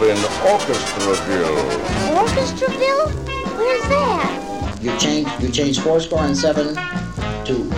out 0.00 0.08
in 0.08 0.16
Orchestraville. 0.48 1.56
Orchestraville? 2.16 3.08
Where's 3.56 3.88
that? 3.88 4.78
You 4.80 4.96
change 4.98 5.28
you 5.40 5.50
change 5.50 5.80
four 5.80 6.00
score 6.00 6.22
and 6.22 6.36
seven 6.36 6.74
to 7.44 7.70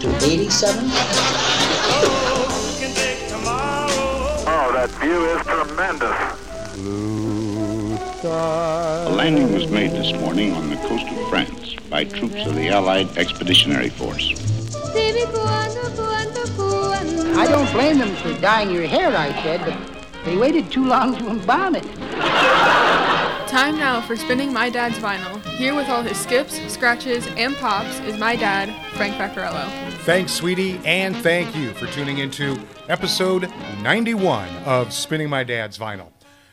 to 0.00 0.08
eighty-seven. 0.24 0.84
Oh, 4.46 4.70
that 4.72 4.90
view 5.00 5.24
is 5.26 5.42
tremendous. 5.46 6.16
A 8.22 9.10
landing 9.10 9.52
was 9.52 9.68
made 9.68 9.90
this 9.92 10.12
morning 10.20 10.52
on 10.52 10.70
the 10.70 10.76
coast 10.76 11.06
of 11.06 11.28
France 11.28 11.74
by 11.90 12.04
troops 12.04 12.46
of 12.46 12.54
the 12.54 12.68
Allied 12.68 13.18
Expeditionary 13.18 13.90
Force. 13.90 14.34
I 17.36 17.46
don't 17.48 17.72
blame 17.72 17.98
them 17.98 18.14
for 18.16 18.32
dyeing 18.40 18.70
your 18.70 18.86
hair, 18.86 19.16
I 19.16 19.32
said, 19.42 19.60
but 19.64 19.74
they 20.24 20.36
waited 20.36 20.70
too 20.70 20.84
long 20.84 21.16
to 21.16 21.28
embalm 21.28 21.76
it. 21.76 21.84
Time 23.48 23.76
now 23.78 24.00
for 24.00 24.16
spinning 24.16 24.52
my 24.52 24.70
dad's 24.70 24.98
vinyl. 24.98 25.42
Here 25.56 25.74
with 25.74 25.88
all 25.88 26.02
his 26.02 26.16
skips, 26.16 26.60
scratches, 26.72 27.26
and 27.36 27.56
pops 27.56 27.98
is 28.00 28.16
my 28.18 28.36
dad, 28.36 28.72
Frank 28.94 29.16
Vaccarello. 29.16 29.68
Thanks, 30.04 30.32
sweetie, 30.32 30.80
and 30.84 31.16
thank 31.16 31.54
you 31.56 31.72
for 31.74 31.86
tuning 31.88 32.18
into 32.18 32.56
episode 32.88 33.50
91 33.82 34.48
of 34.64 34.92
Spinning 34.92 35.28
My 35.28 35.42
Dad's 35.42 35.78
Vinyl. 35.78 36.12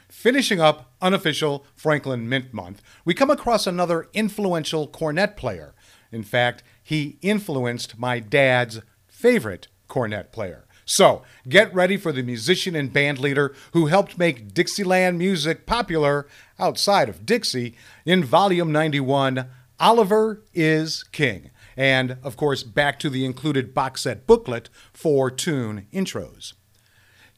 Finishing 0.10 0.60
up 0.60 0.94
unofficial 1.02 1.66
Franklin 1.76 2.28
Mint 2.28 2.54
Month, 2.54 2.82
we 3.06 3.14
come 3.14 3.30
across 3.30 3.68
another 3.68 4.08
influential 4.14 4.88
cornet 4.88 5.38
player. 5.38 5.76
In 6.12 6.24
fact, 6.24 6.64
he 6.82 7.20
influenced 7.22 8.00
my 8.00 8.20
dad's 8.20 8.82
favorite 9.08 9.68
cornet 9.88 10.32
player. 10.32 10.67
So, 10.90 11.24
get 11.50 11.74
ready 11.74 11.98
for 11.98 12.14
the 12.14 12.24
musician 12.24 12.74
and 12.74 12.94
band 12.94 13.20
leader 13.20 13.54
who 13.74 13.88
helped 13.88 14.18
make 14.18 14.54
Dixieland 14.54 15.18
music 15.18 15.66
popular 15.66 16.28
outside 16.58 17.10
of 17.10 17.26
Dixie 17.26 17.76
in 18.06 18.24
Volume 18.24 18.72
91 18.72 19.50
Oliver 19.82 20.44
is 20.54 21.04
King. 21.12 21.52
And, 21.76 22.16
of 22.24 22.38
course, 22.38 22.64
back 22.64 23.00
to 23.00 23.10
the 23.10 23.26
included 23.26 23.74
box 23.74 24.04
set 24.04 24.26
booklet 24.26 24.70
for 24.94 25.30
tune 25.30 25.88
intros. 25.92 26.54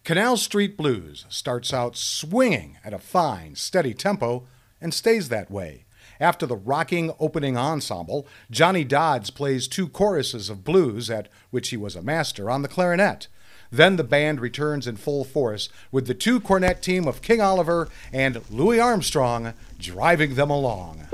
Canal 0.03 0.38
Street 0.38 0.77
Blues 0.77 1.25
starts 1.27 1.73
out 1.73 1.97
swinging 1.97 2.77
at 2.86 2.94
a 2.94 3.00
fine, 3.00 3.55
steady 3.55 3.95
tempo 3.95 4.45
and 4.80 4.94
stays 4.94 5.30
that 5.30 5.50
way. 5.50 5.86
After 6.20 6.45
the 6.45 6.55
rocking 6.55 7.14
opening 7.20 7.58
ensemble, 7.58 8.27
Johnny 8.52 8.83
Dodds 8.83 9.31
plays 9.31 9.67
two 9.67 9.88
choruses 9.88 10.52
of 10.52 10.64
blues, 10.64 11.09
at 11.09 11.30
which 11.50 11.70
he 11.70 11.77
was 11.77 11.95
a 11.95 12.03
master, 12.03 12.52
on 12.52 12.61
the 12.61 12.67
clarinet. 12.67 13.27
Then 13.72 13.95
the 13.95 14.03
band 14.03 14.39
returns 14.39 14.88
in 14.88 14.95
full 14.95 15.23
force 15.23 15.70
with 15.92 16.08
the 16.08 16.14
two 16.14 16.39
cornet 16.39 16.81
team 16.81 17.08
of 17.08 17.22
King 17.22 17.42
Oliver 17.42 17.88
and 18.11 18.42
Louis 18.50 18.80
Armstrong 18.80 19.53
driving 19.78 20.36
them 20.36 20.50
along. 20.50 21.08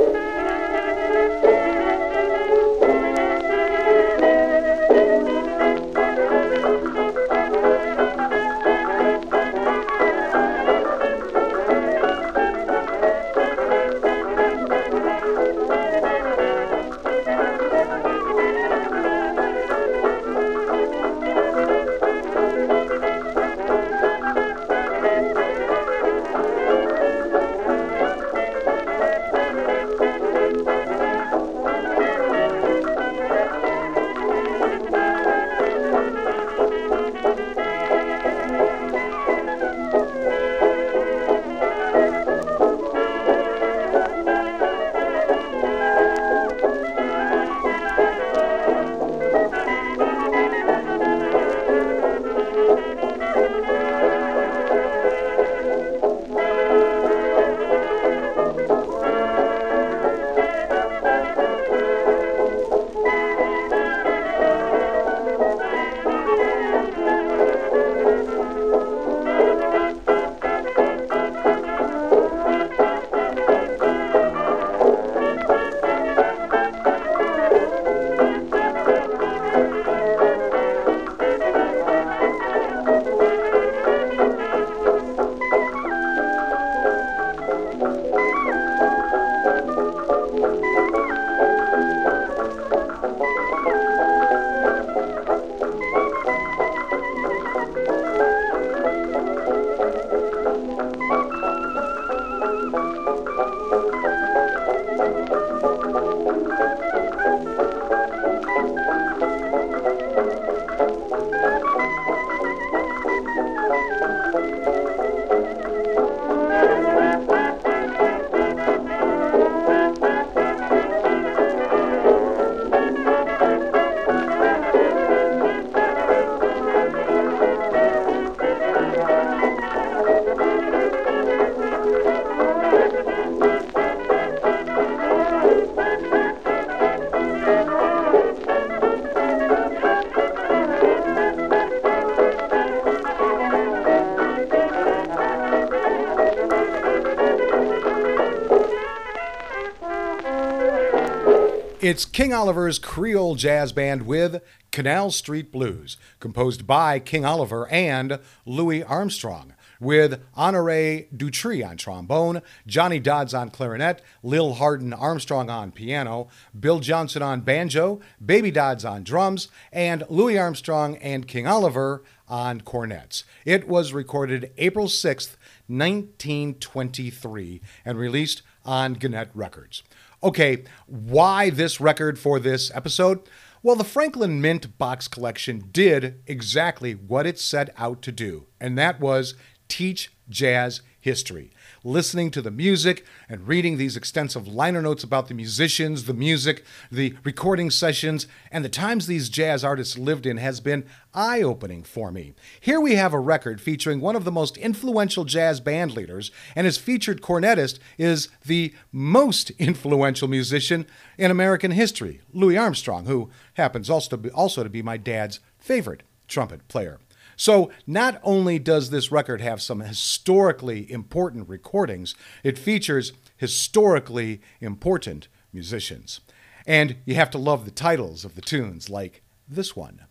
It's 151.86 152.04
King 152.04 152.34
Oliver's 152.34 152.80
Creole 152.80 153.36
Jazz 153.36 153.72
Band 153.72 154.08
with 154.08 154.42
Canal 154.72 155.12
Street 155.12 155.52
Blues, 155.52 155.98
composed 156.20 156.66
by 156.66 156.98
King 156.98 157.26
Oliver 157.26 157.68
and 157.68 158.18
Louis 158.44 158.82
Armstrong, 158.82 159.54
with 159.80 160.20
Honore 160.36 161.06
Dutrey 161.16 161.64
on 161.64 161.78
trombone, 161.78 162.42
Johnny 162.66 163.00
Dodds 163.00 163.36
on 163.36 163.52
clarinet, 163.52 164.02
Lil 164.24 164.56
Hardin 164.56 164.94
Armstrong 164.94 165.52
on 165.52 165.72
piano, 165.72 166.28
Bill 166.60 166.80
Johnson 166.80 167.22
on 167.22 167.42
banjo, 167.42 168.02
Baby 168.26 168.50
Dodds 168.50 168.84
on 168.84 169.04
drums, 169.04 169.50
and 169.72 170.04
Louis 170.10 170.40
Armstrong 170.40 170.96
and 170.96 171.28
King 171.28 171.46
Oliver 171.46 172.04
on 172.28 172.62
cornets. 172.62 173.26
It 173.46 173.68
was 173.68 173.94
recorded 173.94 174.52
April 174.58 174.88
6th, 174.88 175.38
1923, 175.68 177.62
and 177.86 178.00
released 178.00 178.42
on 178.66 178.96
Gennett 178.96 179.30
Records. 179.36 179.84
Okay, 180.26 180.64
why 180.88 181.52
this 181.52 181.80
record 181.80 182.18
for 182.18 182.40
this 182.40 182.72
episode? 182.74 183.20
Well, 183.62 183.76
the 183.76 183.84
Franklin 183.84 184.42
Mint 184.42 184.76
box 184.80 185.08
collection 185.08 185.70
did 185.72 186.20
exactly 186.26 186.94
what 186.94 187.28
it 187.28 187.38
set 187.38 187.70
out 187.78 188.02
to 188.02 188.12
do, 188.12 188.48
and 188.60 188.76
that 188.76 189.00
was 189.00 189.36
teach 189.68 190.12
jazz 190.28 190.82
history. 191.00 191.52
Listening 191.88 192.32
to 192.32 192.42
the 192.42 192.50
music 192.50 193.06
and 193.30 193.48
reading 193.48 193.78
these 193.78 193.96
extensive 193.96 194.48
liner 194.48 194.82
notes 194.82 195.04
about 195.04 195.28
the 195.28 195.36
musicians, 195.36 196.06
the 196.06 196.16
music, 196.16 196.66
the 196.92 197.16
recording 197.24 197.70
sessions, 197.70 198.26
and 198.52 198.66
the 198.66 198.70
times 198.70 199.06
these 199.06 199.30
jazz 199.30 199.64
artists 199.64 199.96
lived 199.96 200.26
in 200.26 200.38
has 200.38 200.60
been 200.60 200.88
eye 201.14 201.44
opening 201.44 201.84
for 201.84 202.12
me. 202.12 202.34
Here 202.60 202.82
we 202.82 202.96
have 202.96 203.14
a 203.14 203.20
record 203.20 203.62
featuring 203.62 204.02
one 204.02 204.16
of 204.16 204.24
the 204.24 204.32
most 204.32 204.58
influential 204.58 205.26
jazz 205.26 205.60
band 205.60 205.94
leaders, 205.94 206.32
and 206.56 206.66
his 206.66 206.80
featured 206.80 207.22
cornetist 207.22 207.78
is 208.00 208.30
the 208.44 208.74
most 208.92 209.52
influential 209.60 210.28
musician 210.28 210.88
in 211.20 211.30
American 211.30 211.70
history, 211.70 212.20
Louis 212.34 212.58
Armstrong, 212.58 213.06
who 213.06 213.30
happens 213.58 213.92
also 213.92 214.10
to 214.10 214.18
be, 214.18 214.32
also 214.32 214.64
to 214.64 214.70
be 214.72 214.82
my 214.82 214.98
dad's 214.98 215.40
favorite 215.60 216.02
trumpet 216.28 216.68
player. 216.68 216.98
So, 217.38 217.72
not 217.86 218.20
only 218.24 218.60
does 218.60 218.90
this 218.90 219.12
record 219.12 219.42
have 219.42 219.62
some 219.62 219.82
historically 219.82 220.90
important 220.92 221.50
recordings, 221.50 222.16
it 222.44 222.58
features 222.58 223.14
historically 223.38 224.42
important 224.62 225.28
musicians. 225.52 226.22
And 226.66 226.98
you 227.06 227.16
have 227.16 227.30
to 227.32 227.38
love 227.38 227.66
the 227.66 227.72
titles 227.72 228.26
of 228.26 228.36
the 228.36 228.42
tunes, 228.42 228.90
like 228.90 229.22
this 229.48 229.76
one 229.76 230.02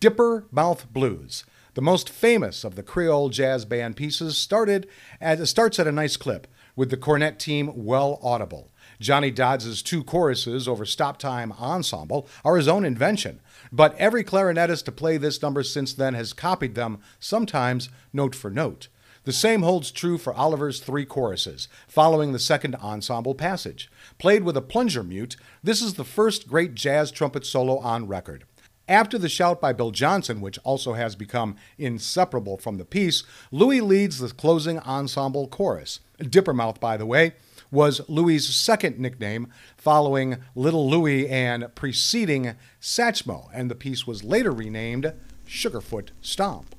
Dipper 0.00 0.46
Mouth 0.50 0.92
Blues. 0.92 1.44
The 1.74 1.82
most 1.82 2.10
famous 2.10 2.64
of 2.64 2.74
the 2.74 2.82
Creole 2.82 3.30
jazz 3.30 3.64
band 3.64 3.96
pieces 3.96 4.36
started 4.36 4.86
at, 5.20 5.46
starts 5.48 5.78
at 5.78 5.86
a 5.86 5.92
nice 5.92 6.18
clip, 6.18 6.46
with 6.76 6.90
the 6.90 6.96
cornet 6.96 7.38
team 7.38 7.72
well 7.74 8.18
audible. 8.22 8.70
Johnny 9.00 9.30
Dodds's 9.30 9.82
two 9.82 10.04
choruses 10.04 10.68
over 10.68 10.84
stop 10.84 11.18
time 11.18 11.52
ensemble 11.52 12.28
are 12.44 12.56
his 12.56 12.68
own 12.68 12.84
invention, 12.84 13.40
but 13.72 13.96
every 13.98 14.22
clarinetist 14.22 14.84
to 14.84 14.92
play 14.92 15.16
this 15.16 15.40
number 15.40 15.62
since 15.62 15.94
then 15.94 16.14
has 16.14 16.32
copied 16.32 16.74
them, 16.74 17.00
sometimes 17.18 17.88
note 18.12 18.34
for 18.34 18.50
note. 18.50 18.88
The 19.24 19.32
same 19.32 19.62
holds 19.62 19.90
true 19.92 20.18
for 20.18 20.34
Oliver's 20.34 20.80
three 20.80 21.06
choruses, 21.06 21.68
following 21.86 22.32
the 22.32 22.38
second 22.40 22.74
ensemble 22.74 23.34
passage. 23.34 23.90
Played 24.18 24.42
with 24.42 24.56
a 24.56 24.62
plunger 24.62 25.04
mute, 25.04 25.36
this 25.62 25.80
is 25.80 25.94
the 25.94 26.04
first 26.04 26.48
great 26.48 26.74
jazz 26.74 27.10
trumpet 27.10 27.46
solo 27.46 27.78
on 27.78 28.08
record. 28.08 28.44
After 28.88 29.16
the 29.16 29.28
shout 29.28 29.60
by 29.60 29.72
Bill 29.72 29.92
Johnson, 29.92 30.40
which 30.40 30.58
also 30.64 30.94
has 30.94 31.14
become 31.14 31.54
inseparable 31.78 32.58
from 32.58 32.78
the 32.78 32.84
piece, 32.84 33.22
Louis 33.52 33.80
leads 33.80 34.18
the 34.18 34.28
closing 34.30 34.80
ensemble 34.80 35.46
chorus. 35.46 36.00
Dippermouth, 36.18 36.80
by 36.80 36.96
the 36.96 37.06
way, 37.06 37.34
was 37.72 38.02
Louis's 38.08 38.54
second 38.54 39.00
nickname, 39.00 39.48
following 39.76 40.36
Little 40.54 40.88
Louis 40.88 41.28
and 41.28 41.74
preceding 41.74 42.54
Satchmo, 42.80 43.48
and 43.52 43.68
the 43.70 43.74
piece 43.74 44.06
was 44.06 44.22
later 44.22 44.52
renamed 44.52 45.12
Sugarfoot 45.48 46.10
Stomp. 46.20 46.76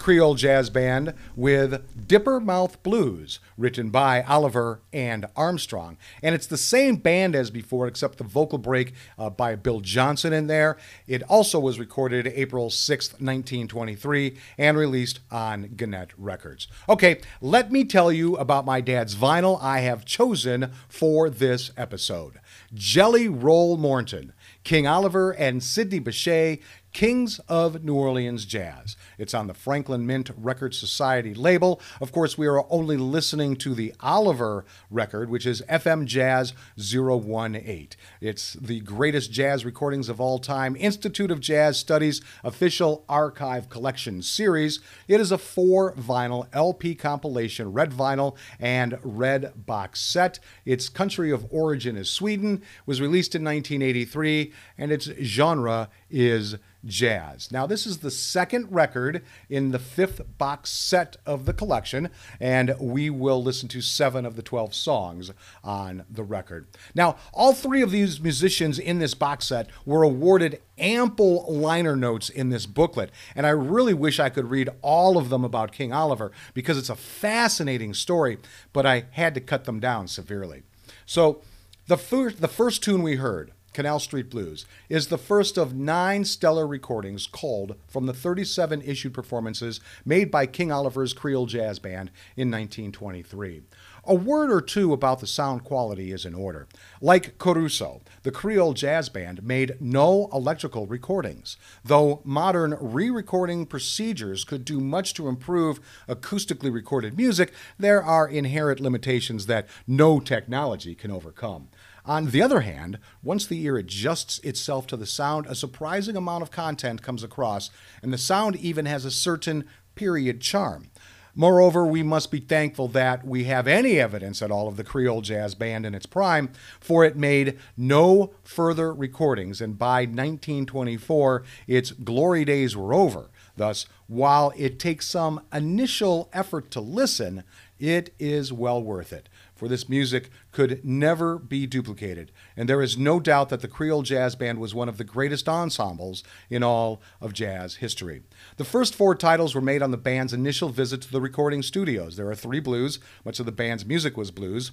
Creole 0.00 0.34
Jazz 0.34 0.70
Band 0.70 1.12
with 1.36 2.08
Dipper 2.08 2.40
Mouth 2.40 2.82
Blues, 2.82 3.38
written 3.58 3.90
by 3.90 4.22
Oliver 4.22 4.80
and 4.92 5.26
Armstrong. 5.36 5.98
And 6.22 6.34
it's 6.34 6.46
the 6.46 6.56
same 6.56 6.96
band 6.96 7.36
as 7.36 7.50
before, 7.50 7.86
except 7.86 8.16
the 8.16 8.24
vocal 8.24 8.56
break 8.56 8.94
uh, 9.18 9.28
by 9.28 9.54
Bill 9.56 9.80
Johnson 9.80 10.32
in 10.32 10.46
there. 10.46 10.78
It 11.06 11.22
also 11.24 11.60
was 11.60 11.78
recorded 11.78 12.26
April 12.28 12.70
6th, 12.70 13.20
1923, 13.20 14.36
and 14.56 14.78
released 14.78 15.20
on 15.30 15.76
Gennett 15.76 16.12
Records. 16.16 16.66
Okay, 16.88 17.20
let 17.42 17.70
me 17.70 17.84
tell 17.84 18.10
you 18.10 18.36
about 18.36 18.64
my 18.64 18.80
dad's 18.80 19.14
vinyl 19.14 19.62
I 19.62 19.80
have 19.80 20.06
chosen 20.06 20.72
for 20.88 21.28
this 21.28 21.72
episode 21.76 22.40
Jelly 22.72 23.28
Roll 23.28 23.76
Morton. 23.76 24.32
King 24.62 24.86
Oliver 24.86 25.30
and 25.32 25.62
Sidney 25.62 26.00
Bechet 26.00 26.60
Kings 26.92 27.38
of 27.48 27.84
New 27.84 27.94
Orleans 27.94 28.44
Jazz. 28.44 28.96
It's 29.16 29.34
on 29.34 29.46
the 29.46 29.54
Franklin 29.54 30.06
Mint 30.06 30.30
Record 30.36 30.74
Society 30.74 31.34
label. 31.34 31.80
Of 32.00 32.10
course, 32.10 32.36
we 32.36 32.46
are 32.46 32.64
only 32.68 32.96
listening 32.96 33.56
to 33.56 33.74
the 33.74 33.94
Oliver 34.00 34.64
record, 34.90 35.30
which 35.30 35.46
is 35.46 35.62
FM 35.68 36.04
Jazz 36.04 36.52
018. 36.76 37.88
It's 38.20 38.54
the 38.54 38.80
greatest 38.80 39.30
jazz 39.30 39.64
recordings 39.64 40.08
of 40.08 40.20
all 40.20 40.38
time, 40.38 40.74
Institute 40.76 41.30
of 41.30 41.40
Jazz 41.40 41.78
Studies 41.78 42.20
official 42.42 43.04
archive 43.08 43.68
collection 43.68 44.22
series. 44.22 44.80
It 45.06 45.20
is 45.20 45.30
a 45.30 45.38
four 45.38 45.94
vinyl 45.94 46.48
LP 46.52 46.94
compilation, 46.94 47.72
red 47.72 47.92
vinyl 47.92 48.36
and 48.58 48.98
red 49.02 49.66
box 49.66 50.00
set. 50.00 50.40
Its 50.64 50.88
country 50.88 51.30
of 51.30 51.46
origin 51.50 51.96
is 51.96 52.10
Sweden, 52.10 52.62
was 52.84 53.00
released 53.00 53.34
in 53.34 53.44
1983, 53.44 54.52
and 54.76 54.90
its 54.90 55.06
genre 55.22 55.88
is 56.10 56.56
Jazz. 56.84 57.52
Now, 57.52 57.66
this 57.66 57.86
is 57.86 57.98
the 57.98 58.10
second 58.10 58.68
record 58.70 59.22
in 59.48 59.70
the 59.70 59.78
fifth 59.78 60.22
box 60.38 60.70
set 60.70 61.16
of 61.26 61.44
the 61.44 61.52
collection, 61.52 62.10
and 62.38 62.74
we 62.80 63.10
will 63.10 63.42
listen 63.42 63.68
to 63.68 63.80
seven 63.80 64.24
of 64.24 64.36
the 64.36 64.42
12 64.42 64.74
songs 64.74 65.30
on 65.62 66.04
the 66.08 66.22
record. 66.22 66.66
Now, 66.94 67.16
all 67.32 67.52
three 67.52 67.82
of 67.82 67.90
these 67.90 68.20
musicians 68.20 68.78
in 68.78 68.98
this 68.98 69.14
box 69.14 69.46
set 69.46 69.68
were 69.84 70.02
awarded 70.02 70.60
ample 70.78 71.44
liner 71.52 71.96
notes 71.96 72.30
in 72.30 72.48
this 72.48 72.66
booklet, 72.66 73.10
and 73.34 73.46
I 73.46 73.50
really 73.50 73.94
wish 73.94 74.18
I 74.18 74.30
could 74.30 74.50
read 74.50 74.70
all 74.80 75.18
of 75.18 75.28
them 75.28 75.44
about 75.44 75.72
King 75.72 75.92
Oliver 75.92 76.32
because 76.54 76.78
it's 76.78 76.90
a 76.90 76.96
fascinating 76.96 77.92
story, 77.92 78.38
but 78.72 78.86
I 78.86 79.04
had 79.10 79.34
to 79.34 79.40
cut 79.40 79.64
them 79.64 79.80
down 79.80 80.08
severely. 80.08 80.62
So, 81.04 81.42
the 81.86 81.96
first, 81.96 82.40
the 82.40 82.48
first 82.48 82.82
tune 82.84 83.02
we 83.02 83.16
heard, 83.16 83.52
Canal 83.72 84.00
Street 84.00 84.30
Blues, 84.30 84.66
is 84.88 85.06
the 85.06 85.18
first 85.18 85.56
of 85.56 85.74
nine 85.74 86.24
stellar 86.24 86.66
recordings 86.66 87.26
culled 87.26 87.76
from 87.86 88.06
the 88.06 88.12
37 88.12 88.82
issued 88.82 89.14
performances 89.14 89.80
made 90.04 90.30
by 90.30 90.46
King 90.46 90.72
Oliver's 90.72 91.12
Creole 91.12 91.46
Jazz 91.46 91.78
Band 91.78 92.10
in 92.36 92.50
1923. 92.50 93.62
A 94.04 94.14
word 94.14 94.50
or 94.50 94.62
two 94.62 94.92
about 94.92 95.20
the 95.20 95.26
sound 95.26 95.62
quality 95.62 96.10
is 96.10 96.24
in 96.24 96.34
order. 96.34 96.66
Like 97.00 97.36
Caruso, 97.38 98.00
the 98.22 98.30
Creole 98.30 98.72
Jazz 98.72 99.08
Band 99.08 99.42
made 99.42 99.76
no 99.78 100.28
electrical 100.32 100.86
recordings. 100.86 101.56
Though 101.84 102.22
modern 102.24 102.76
re 102.80 103.10
recording 103.10 103.66
procedures 103.66 104.44
could 104.44 104.64
do 104.64 104.80
much 104.80 105.12
to 105.14 105.28
improve 105.28 105.80
acoustically 106.08 106.72
recorded 106.72 107.16
music, 107.16 107.52
there 107.78 108.02
are 108.02 108.26
inherent 108.26 108.80
limitations 108.80 109.46
that 109.46 109.68
no 109.86 110.18
technology 110.18 110.94
can 110.94 111.10
overcome. 111.10 111.68
On 112.04 112.26
the 112.26 112.42
other 112.42 112.60
hand, 112.60 112.98
once 113.22 113.46
the 113.46 113.62
ear 113.62 113.76
adjusts 113.76 114.38
itself 114.40 114.86
to 114.88 114.96
the 114.96 115.06
sound, 115.06 115.46
a 115.46 115.54
surprising 115.54 116.16
amount 116.16 116.42
of 116.42 116.50
content 116.50 117.02
comes 117.02 117.22
across, 117.22 117.70
and 118.02 118.12
the 118.12 118.18
sound 118.18 118.56
even 118.56 118.86
has 118.86 119.04
a 119.04 119.10
certain 119.10 119.64
period 119.94 120.40
charm. 120.40 120.90
Moreover, 121.34 121.86
we 121.86 122.02
must 122.02 122.30
be 122.30 122.40
thankful 122.40 122.88
that 122.88 123.24
we 123.24 123.44
have 123.44 123.68
any 123.68 124.00
evidence 124.00 124.42
at 124.42 124.50
all 124.50 124.66
of 124.66 124.76
the 124.76 124.84
Creole 124.84 125.20
Jazz 125.20 125.54
Band 125.54 125.86
in 125.86 125.94
its 125.94 126.06
prime, 126.06 126.50
for 126.80 127.04
it 127.04 127.16
made 127.16 127.58
no 127.76 128.32
further 128.42 128.92
recordings, 128.92 129.60
and 129.60 129.78
by 129.78 130.00
1924, 130.00 131.44
its 131.68 131.92
glory 131.92 132.44
days 132.44 132.76
were 132.76 132.92
over. 132.92 133.30
Thus, 133.56 133.86
while 134.06 134.52
it 134.56 134.78
takes 134.78 135.06
some 135.06 135.42
initial 135.52 136.28
effort 136.32 136.70
to 136.72 136.80
listen, 136.80 137.44
it 137.78 138.12
is 138.18 138.52
well 138.52 138.82
worth 138.82 139.12
it 139.12 139.28
for 139.60 139.68
this 139.68 139.90
music 139.90 140.30
could 140.52 140.82
never 140.82 141.38
be 141.38 141.66
duplicated, 141.66 142.32
and 142.56 142.66
there 142.66 142.80
is 142.80 142.96
no 142.96 143.20
doubt 143.20 143.50
that 143.50 143.60
the 143.60 143.68
Creole 143.68 144.00
Jazz 144.00 144.34
Band 144.34 144.58
was 144.58 144.74
one 144.74 144.88
of 144.88 144.96
the 144.96 145.04
greatest 145.04 145.50
ensembles 145.50 146.24
in 146.48 146.62
all 146.62 147.02
of 147.20 147.34
jazz 147.34 147.74
history. 147.74 148.22
The 148.56 148.64
first 148.64 148.94
four 148.94 149.14
titles 149.14 149.54
were 149.54 149.60
made 149.60 149.82
on 149.82 149.90
the 149.90 149.98
band's 149.98 150.32
initial 150.32 150.70
visit 150.70 151.02
to 151.02 151.12
the 151.12 151.20
recording 151.20 151.62
studios. 151.62 152.16
There 152.16 152.30
are 152.30 152.34
three 152.34 152.58
blues, 152.58 153.00
much 153.22 153.38
of 153.38 153.44
the 153.44 153.52
band's 153.52 153.84
music 153.84 154.16
was 154.16 154.30
blues. 154.30 154.72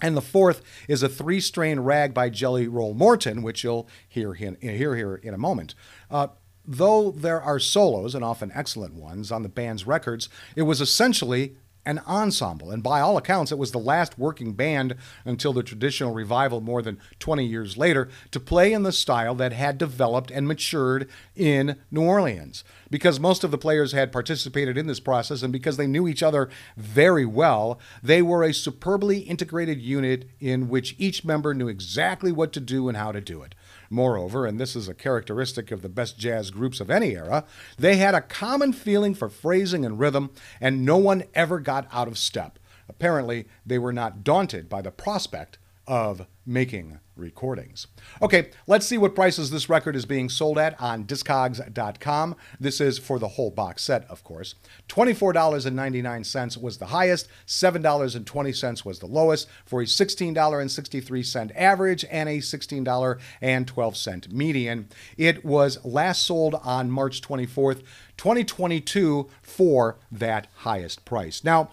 And 0.00 0.16
the 0.16 0.20
fourth 0.20 0.62
is 0.88 1.04
a 1.04 1.08
three 1.08 1.38
strain 1.38 1.78
rag 1.78 2.12
by 2.12 2.28
Jelly 2.28 2.66
Roll 2.66 2.94
Morton, 2.94 3.40
which 3.40 3.62
you'll 3.62 3.88
hear, 4.08 4.34
hear, 4.34 4.56
here 4.96 5.14
in 5.14 5.32
a 5.32 5.38
moment. 5.38 5.76
Uh, 6.10 6.26
though 6.66 7.12
there 7.12 7.40
are 7.40 7.60
solos, 7.60 8.16
and 8.16 8.24
often 8.24 8.50
excellent 8.52 8.94
ones, 8.94 9.30
on 9.30 9.44
the 9.44 9.48
band's 9.48 9.86
records, 9.86 10.28
it 10.56 10.62
was 10.62 10.80
essentially 10.80 11.56
an 11.84 12.00
ensemble. 12.06 12.70
And 12.70 12.82
by 12.82 13.00
all 13.00 13.16
accounts, 13.16 13.50
it 13.50 13.58
was 13.58 13.72
the 13.72 13.78
last 13.78 14.18
working 14.18 14.52
band 14.52 14.94
until 15.24 15.52
the 15.52 15.62
traditional 15.62 16.14
revival 16.14 16.60
more 16.60 16.82
than 16.82 16.98
20 17.18 17.44
years 17.44 17.76
later 17.76 18.08
to 18.30 18.40
play 18.40 18.72
in 18.72 18.82
the 18.82 18.92
style 18.92 19.34
that 19.36 19.52
had 19.52 19.78
developed 19.78 20.30
and 20.30 20.46
matured 20.46 21.08
in 21.34 21.76
New 21.90 22.02
Orleans. 22.02 22.64
Because 22.90 23.18
most 23.18 23.42
of 23.42 23.50
the 23.50 23.58
players 23.58 23.92
had 23.92 24.12
participated 24.12 24.78
in 24.78 24.86
this 24.86 25.00
process 25.00 25.42
and 25.42 25.52
because 25.52 25.76
they 25.76 25.86
knew 25.86 26.06
each 26.06 26.22
other 26.22 26.50
very 26.76 27.26
well, 27.26 27.80
they 28.02 28.22
were 28.22 28.44
a 28.44 28.54
superbly 28.54 29.20
integrated 29.20 29.80
unit 29.80 30.28
in 30.40 30.68
which 30.68 30.94
each 30.98 31.24
member 31.24 31.54
knew 31.54 31.68
exactly 31.68 32.30
what 32.30 32.52
to 32.52 32.60
do 32.60 32.88
and 32.88 32.96
how 32.96 33.12
to 33.12 33.20
do 33.20 33.42
it. 33.42 33.54
Moreover, 33.92 34.46
and 34.46 34.58
this 34.58 34.74
is 34.74 34.88
a 34.88 34.94
characteristic 34.94 35.70
of 35.70 35.82
the 35.82 35.88
best 35.90 36.18
jazz 36.18 36.50
groups 36.50 36.80
of 36.80 36.90
any 36.90 37.14
era, 37.14 37.44
they 37.76 37.96
had 37.96 38.14
a 38.14 38.22
common 38.22 38.72
feeling 38.72 39.14
for 39.14 39.28
phrasing 39.28 39.84
and 39.84 40.00
rhythm, 40.00 40.30
and 40.62 40.84
no 40.84 40.96
one 40.96 41.24
ever 41.34 41.60
got 41.60 41.86
out 41.92 42.08
of 42.08 42.16
step. 42.16 42.58
Apparently, 42.88 43.46
they 43.66 43.78
were 43.78 43.92
not 43.92 44.24
daunted 44.24 44.70
by 44.70 44.80
the 44.80 44.90
prospect 44.90 45.58
of 45.86 46.26
making 46.44 46.98
recordings. 47.16 47.86
Okay, 48.20 48.50
let's 48.66 48.86
see 48.86 48.98
what 48.98 49.14
prices 49.14 49.50
this 49.50 49.68
record 49.68 49.94
is 49.94 50.06
being 50.06 50.28
sold 50.28 50.58
at 50.58 50.80
on 50.80 51.04
discogs.com. 51.04 52.34
This 52.58 52.80
is 52.80 52.98
for 52.98 53.18
the 53.18 53.28
whole 53.28 53.50
box 53.50 53.82
set, 53.82 54.04
of 54.10 54.24
course. 54.24 54.54
$24.99 54.88 56.62
was 56.62 56.78
the 56.78 56.86
highest, 56.86 57.28
$7.20 57.46 58.84
was 58.84 58.98
the 58.98 59.06
lowest, 59.06 59.48
for 59.64 59.82
a 59.82 59.86
$16.63 59.86 61.52
average 61.54 62.04
and 62.10 62.28
a 62.28 62.38
$16.12 62.38 64.32
median. 64.32 64.88
It 65.16 65.44
was 65.44 65.84
last 65.84 66.22
sold 66.22 66.54
on 66.62 66.90
March 66.90 67.20
24th, 67.20 67.82
2022 68.16 69.28
for 69.42 69.98
that 70.10 70.48
highest 70.56 71.04
price. 71.04 71.44
Now, 71.44 71.70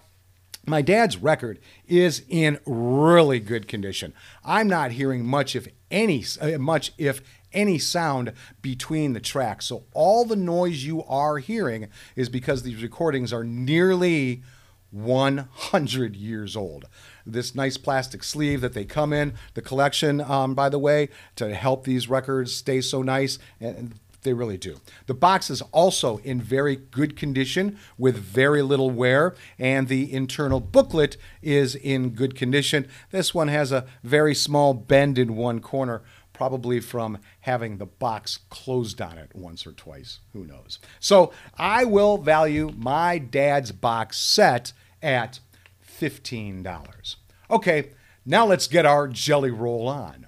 my 0.65 0.81
dad's 0.81 1.17
record 1.17 1.59
is 1.87 2.23
in 2.29 2.59
really 2.65 3.39
good 3.39 3.67
condition. 3.67 4.13
I'm 4.43 4.67
not 4.67 4.91
hearing 4.91 5.25
much 5.25 5.55
if 5.55 5.67
any 5.89 6.23
uh, 6.39 6.57
much 6.57 6.93
if 6.97 7.21
any 7.51 7.79
sound 7.79 8.33
between 8.61 9.13
the 9.13 9.19
tracks. 9.19 9.65
So 9.65 9.85
all 9.93 10.25
the 10.25 10.35
noise 10.35 10.83
you 10.83 11.03
are 11.05 11.37
hearing 11.37 11.87
is 12.15 12.29
because 12.29 12.61
these 12.61 12.81
recordings 12.81 13.33
are 13.33 13.43
nearly 13.43 14.43
100 14.91 16.15
years 16.15 16.55
old. 16.55 16.85
This 17.25 17.53
nice 17.53 17.77
plastic 17.77 18.23
sleeve 18.23 18.61
that 18.61 18.73
they 18.73 18.85
come 18.85 19.13
in, 19.13 19.33
the 19.53 19.61
collection, 19.61 20.19
um, 20.21 20.55
by 20.55 20.69
the 20.69 20.79
way, 20.79 21.09
to 21.35 21.53
help 21.53 21.83
these 21.83 22.09
records 22.09 22.55
stay 22.55 22.81
so 22.81 23.01
nice. 23.01 23.37
And 23.59 23.99
they 24.23 24.33
really 24.33 24.57
do. 24.57 24.77
The 25.05 25.13
box 25.13 25.49
is 25.49 25.61
also 25.71 26.17
in 26.17 26.41
very 26.41 26.75
good 26.75 27.15
condition 27.15 27.77
with 27.97 28.17
very 28.17 28.61
little 28.61 28.91
wear, 28.91 29.35
and 29.57 29.87
the 29.87 30.11
internal 30.11 30.59
booklet 30.59 31.17
is 31.41 31.75
in 31.75 32.09
good 32.09 32.35
condition. 32.35 32.87
This 33.11 33.33
one 33.33 33.47
has 33.47 33.71
a 33.71 33.85
very 34.03 34.35
small 34.35 34.73
bend 34.73 35.17
in 35.17 35.35
one 35.35 35.59
corner, 35.61 36.01
probably 36.33 36.79
from 36.79 37.17
having 37.41 37.77
the 37.77 37.85
box 37.85 38.39
closed 38.49 39.01
on 39.01 39.17
it 39.17 39.31
once 39.33 39.65
or 39.67 39.71
twice. 39.71 40.19
Who 40.33 40.45
knows? 40.45 40.79
So 40.99 41.33
I 41.57 41.85
will 41.85 42.17
value 42.17 42.71
my 42.77 43.17
dad's 43.17 43.71
box 43.71 44.17
set 44.17 44.73
at 45.01 45.39
$15. 45.99 47.15
Okay, 47.51 47.89
now 48.25 48.45
let's 48.45 48.67
get 48.67 48.85
our 48.85 49.07
jelly 49.07 49.51
roll 49.51 49.87
on. 49.87 50.27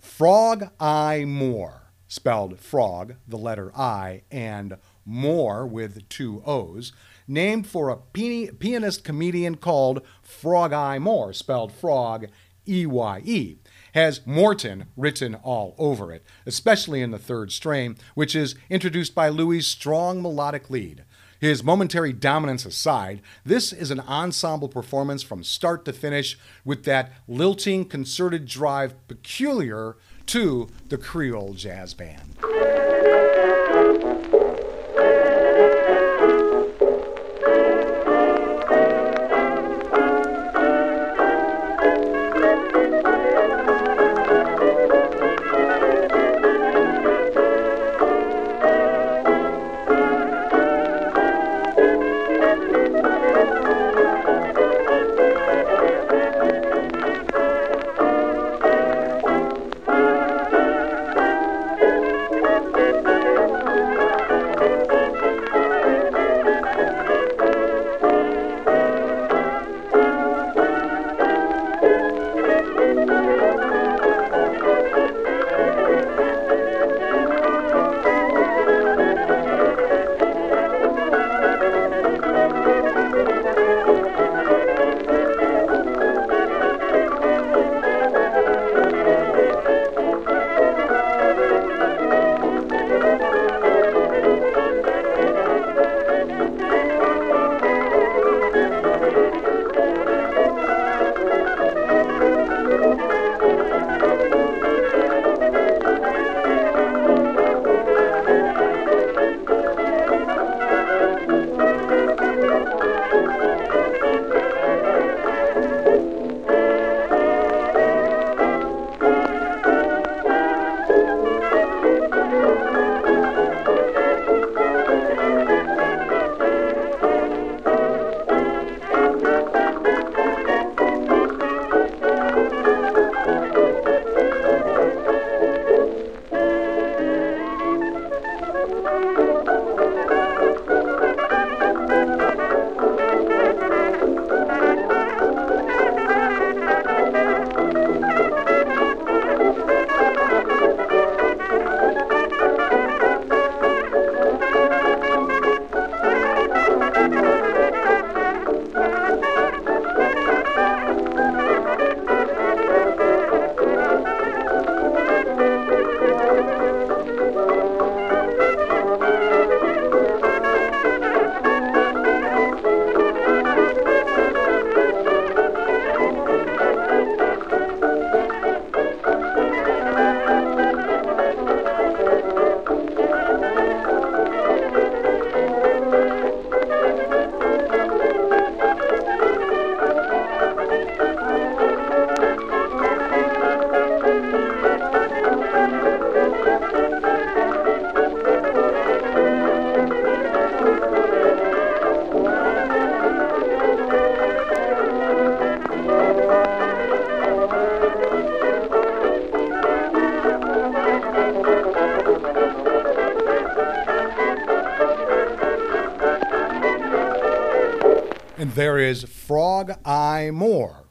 Frog-I-Moore 0.00 1.87
spelled 2.08 2.58
frog, 2.58 3.14
the 3.26 3.38
letter 3.38 3.70
I, 3.76 4.22
and 4.30 4.78
Moore 5.04 5.66
with 5.66 6.08
two 6.08 6.42
O's, 6.44 6.92
named 7.26 7.66
for 7.66 7.90
a 7.90 7.96
pianist 7.96 9.04
comedian 9.04 9.56
called 9.56 10.02
Frog 10.22 10.72
Eye 10.72 10.98
Moore, 10.98 11.32
spelled 11.32 11.72
frog 11.72 12.26
E 12.66 12.84
Y 12.84 13.22
E, 13.24 13.56
has 13.94 14.26
Morton 14.26 14.86
written 14.96 15.34
all 15.36 15.74
over 15.78 16.12
it, 16.12 16.24
especially 16.44 17.00
in 17.00 17.10
the 17.10 17.18
third 17.18 17.50
strain, 17.52 17.96
which 18.14 18.36
is 18.36 18.54
introduced 18.68 19.14
by 19.14 19.28
Louis' 19.28 19.66
strong 19.66 20.20
melodic 20.20 20.68
lead. 20.68 21.04
His 21.40 21.62
momentary 21.62 22.12
dominance 22.12 22.66
aside, 22.66 23.22
this 23.44 23.72
is 23.72 23.90
an 23.90 24.00
ensemble 24.00 24.68
performance 24.68 25.22
from 25.22 25.44
start 25.44 25.84
to 25.84 25.92
finish 25.92 26.36
with 26.64 26.84
that 26.84 27.12
lilting, 27.28 27.84
concerted 27.84 28.44
drive 28.44 29.06
peculiar 29.06 29.96
to 30.28 30.68
the 30.90 30.98
Creole 30.98 31.54
Jazz 31.54 31.94
Band. 31.94 32.36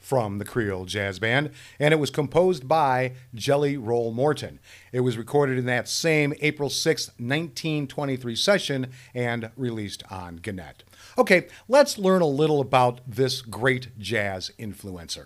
From 0.08 0.38
the 0.38 0.46
Creole 0.46 0.86
Jazz 0.86 1.20
Band, 1.20 1.52
and 1.82 1.94
it 1.94 1.98
was 1.98 2.10
composed 2.10 2.66
by 2.66 3.12
Jelly 3.36 3.76
Roll 3.76 4.14
Morton. 4.14 4.62
It 4.94 5.02
was 5.02 5.18
recorded 5.18 5.58
in 5.58 5.66
that 5.66 5.90
same 5.90 6.34
April 6.40 6.70
6, 6.70 7.08
1923 7.18 8.34
session 8.34 8.88
and 9.14 9.52
released 9.58 10.04
on 10.10 10.40
Gennett. 10.42 10.86
Okay, 11.18 11.48
let's 11.68 11.98
learn 11.98 12.22
a 12.22 12.26
little 12.26 12.62
about 12.62 13.02
this 13.06 13.42
great 13.42 14.00
jazz 14.00 14.50
influencer. 14.58 15.26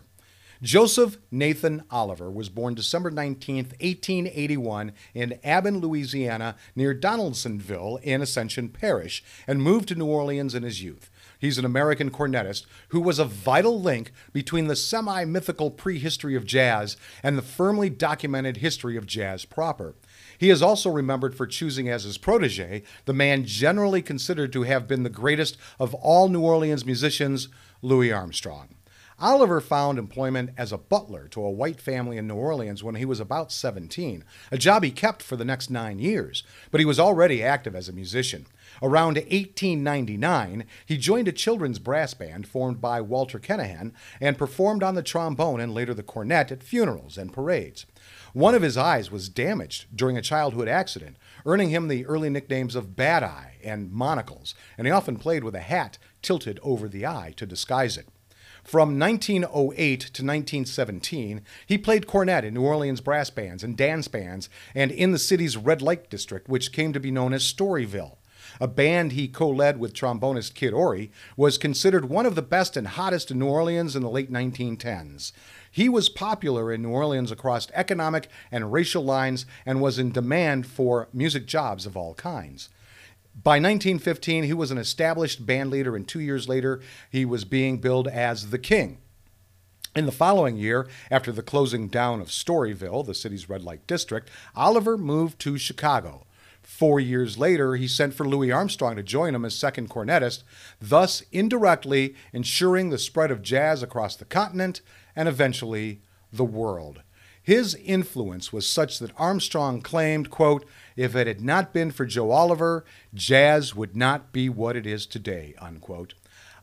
Joseph 0.64 1.18
Nathan 1.30 1.84
Oliver 1.92 2.32
was 2.32 2.50
born 2.50 2.74
December 2.74 3.12
19, 3.12 3.58
1881, 3.82 4.94
in 5.14 5.40
Aben, 5.44 5.80
Louisiana, 5.80 6.56
near 6.76 6.96
Donaldsonville 6.96 8.00
in 8.02 8.24
Ascension 8.24 8.70
Parish, 8.70 9.24
and 9.46 9.62
moved 9.62 9.90
to 9.90 9.96
New 9.96 10.08
Orleans 10.08 10.56
in 10.56 10.64
his 10.64 10.82
youth. 10.82 11.11
He's 11.42 11.58
an 11.58 11.66
American 11.66 12.12
cornetist 12.12 12.68
who 12.90 13.02
was 13.02 13.18
a 13.18 13.26
vital 13.26 13.82
link 13.82 14.12
between 14.32 14.68
the 14.68 14.76
semi 14.76 15.26
mythical 15.26 15.72
prehistory 15.72 16.36
of 16.36 16.46
jazz 16.46 16.98
and 17.24 17.36
the 17.36 17.42
firmly 17.42 17.90
documented 17.90 18.58
history 18.58 18.96
of 18.96 19.08
jazz 19.08 19.44
proper. 19.44 19.96
He 20.38 20.52
is 20.52 20.62
also 20.62 20.92
remembered 20.92 21.34
for 21.34 21.48
choosing 21.48 21.90
as 21.90 22.04
his 22.04 22.20
protege 22.20 22.84
the 23.06 23.14
man 23.14 23.44
generally 23.44 24.04
considered 24.04 24.54
to 24.54 24.64
have 24.64 24.88
been 24.88 25.02
the 25.02 25.10
greatest 25.10 25.58
of 25.80 25.96
all 25.96 26.30
New 26.30 26.42
Orleans 26.42 26.86
musicians, 26.86 27.48
Louis 27.82 28.12
Armstrong. 28.12 28.70
Oliver 29.22 29.62
found 29.62 30.00
employment 30.00 30.50
as 30.58 30.72
a 30.72 30.80
butler 30.80 31.28
to 31.28 31.44
a 31.44 31.52
white 31.52 31.80
family 31.80 32.18
in 32.18 32.28
New 32.28 32.34
Orleans 32.34 32.84
when 32.84 32.96
he 32.96 33.06
was 33.06 33.20
about 33.20 33.52
17, 33.52 34.24
a 34.52 34.58
job 34.58 34.84
he 34.84 34.90
kept 34.90 35.22
for 35.22 35.36
the 35.36 35.46
next 35.46 35.70
nine 35.70 36.00
years, 36.00 36.42
but 36.72 36.80
he 36.80 36.86
was 36.86 37.00
already 37.00 37.44
active 37.44 37.76
as 37.76 37.88
a 37.88 37.94
musician. 37.94 38.48
Around 38.82 39.18
1899, 39.18 40.66
he 40.88 40.98
joined 40.98 41.28
a 41.28 41.32
children's 41.32 41.78
brass 41.78 42.16
band 42.16 42.48
formed 42.48 42.82
by 42.82 43.00
Walter 43.00 43.38
Kinchin 43.38 43.92
and 44.20 44.40
performed 44.40 44.82
on 44.82 44.96
the 44.96 45.04
trombone 45.04 45.60
and 45.60 45.72
later 45.72 45.94
the 45.94 46.02
cornet 46.02 46.52
at 46.52 46.64
funerals 46.64 47.16
and 47.16 47.32
parades. 47.32 47.86
One 48.34 48.56
of 48.56 48.64
his 48.64 48.76
eyes 48.76 49.12
was 49.12 49.30
damaged 49.30 49.86
during 49.96 50.18
a 50.18 50.24
childhood 50.24 50.68
accident, 50.68 51.18
earning 51.46 51.70
him 51.70 51.90
the 51.90 52.08
early 52.08 52.32
nicknames 52.32 52.76
of 52.76 52.96
Bad 52.96 53.22
Eye 53.22 53.58
and 53.64 53.92
Monocles, 53.92 54.56
and 54.80 54.88
he 54.88 54.92
often 54.92 55.18
played 55.18 55.44
with 55.44 55.54
a 55.54 55.60
hat 55.60 56.00
tilted 56.24 56.60
over 56.64 56.88
the 56.88 57.06
eye 57.06 57.36
to 57.38 57.46
disguise 57.46 57.98
it. 57.98 58.08
From 58.64 59.00
1908 59.00 60.00
to 60.00 60.24
1917, 60.24 61.42
he 61.66 61.78
played 61.78 62.08
cornet 62.08 62.46
in 62.46 62.54
New 62.54 62.62
Orleans 62.62 63.02
brass 63.02 63.30
bands 63.30 63.64
and 63.64 63.76
dance 63.76 64.08
bands 64.08 64.50
and 64.76 64.92
in 64.92 65.12
the 65.12 65.20
city's 65.20 65.58
red 65.58 65.82
light 65.82 66.10
district, 66.10 66.48
which 66.48 66.72
came 66.72 66.94
to 66.94 67.00
be 67.00 67.12
known 67.12 67.34
as 67.34 67.44
Storyville. 67.44 68.18
A 68.60 68.68
band 68.68 69.14
he 69.14 69.28
co 69.28 69.50
led 69.50 69.80
with 69.80 69.94
trombonist 69.94 70.54
Kid 70.54 70.74
Ory 70.74 71.12
was 71.38 71.58
considered 71.58 72.06
one 72.06 72.26
of 72.26 72.36
the 72.36 72.42
best 72.42 72.78
and 72.78 72.88
hottest 72.88 73.32
in 73.32 73.40
New 73.40 73.48
Orleans 73.48 73.96
in 73.96 74.04
the 74.04 74.10
late 74.10 74.32
1910s. 74.32 75.32
He 75.72 75.88
was 75.88 76.10
popular 76.10 76.72
in 76.72 76.82
New 76.82 76.90
Orleans 76.90 77.32
across 77.32 77.70
economic 77.74 78.28
and 78.52 78.72
racial 78.72 79.04
lines 79.04 79.46
and 79.66 79.82
was 79.82 79.98
in 79.98 80.12
demand 80.12 80.68
for 80.68 81.08
music 81.14 81.46
jobs 81.46 81.86
of 81.86 81.96
all 81.96 82.14
kinds. 82.14 82.70
By 83.34 83.54
1915, 83.54 84.44
he 84.44 84.54
was 84.54 84.72
an 84.72 84.78
established 84.78 85.46
band 85.46 85.72
leader, 85.72 85.96
and 85.96 86.08
two 86.08 86.20
years 86.20 86.50
later, 86.50 86.82
he 87.10 87.26
was 87.26 87.46
being 87.46 87.80
billed 87.80 88.08
as 88.08 88.50
the 88.50 88.60
King. 88.60 89.00
In 89.96 90.06
the 90.06 90.12
following 90.12 90.58
year, 90.58 90.88
after 91.10 91.32
the 91.32 91.42
closing 91.42 91.88
down 91.88 92.22
of 92.22 92.28
Storyville, 92.28 93.06
the 93.06 93.14
city's 93.14 93.50
red 93.50 93.64
light 93.64 93.88
district, 93.88 94.30
Oliver 94.56 94.98
moved 94.98 95.40
to 95.40 95.58
Chicago. 95.58 96.26
Four 96.62 97.00
years 97.00 97.38
later, 97.38 97.76
he 97.76 97.88
sent 97.88 98.14
for 98.14 98.28
Louis 98.28 98.52
Armstrong 98.52 98.96
to 98.96 99.04
join 99.04 99.34
him 99.34 99.44
as 99.44 99.56
second 99.56 99.90
cornetist, 99.90 100.44
thus 100.80 101.24
indirectly 101.32 102.16
ensuring 102.32 102.90
the 102.90 102.98
spread 102.98 103.32
of 103.32 103.42
jazz 103.42 103.82
across 103.82 104.16
the 104.16 104.26
continent 104.26 104.82
and 105.16 105.28
eventually 105.28 106.02
the 106.32 106.46
world. 106.46 107.02
His 107.44 107.76
influence 107.76 108.54
was 108.54 108.68
such 108.68 109.00
that 109.00 109.12
Armstrong 109.18 109.82
claimed, 109.82 110.30
quote, 110.30 110.66
if 110.96 111.16
it 111.16 111.26
had 111.26 111.42
not 111.42 111.74
been 111.74 111.90
for 111.92 112.06
Joe 112.06 112.32
Oliver, 112.32 112.86
jazz 113.14 113.76
would 113.76 113.96
not 113.96 114.32
be 114.32 114.48
what 114.48 114.76
it 114.76 114.86
is 114.86 115.06
today, 115.06 115.56
unquote. 115.60 116.14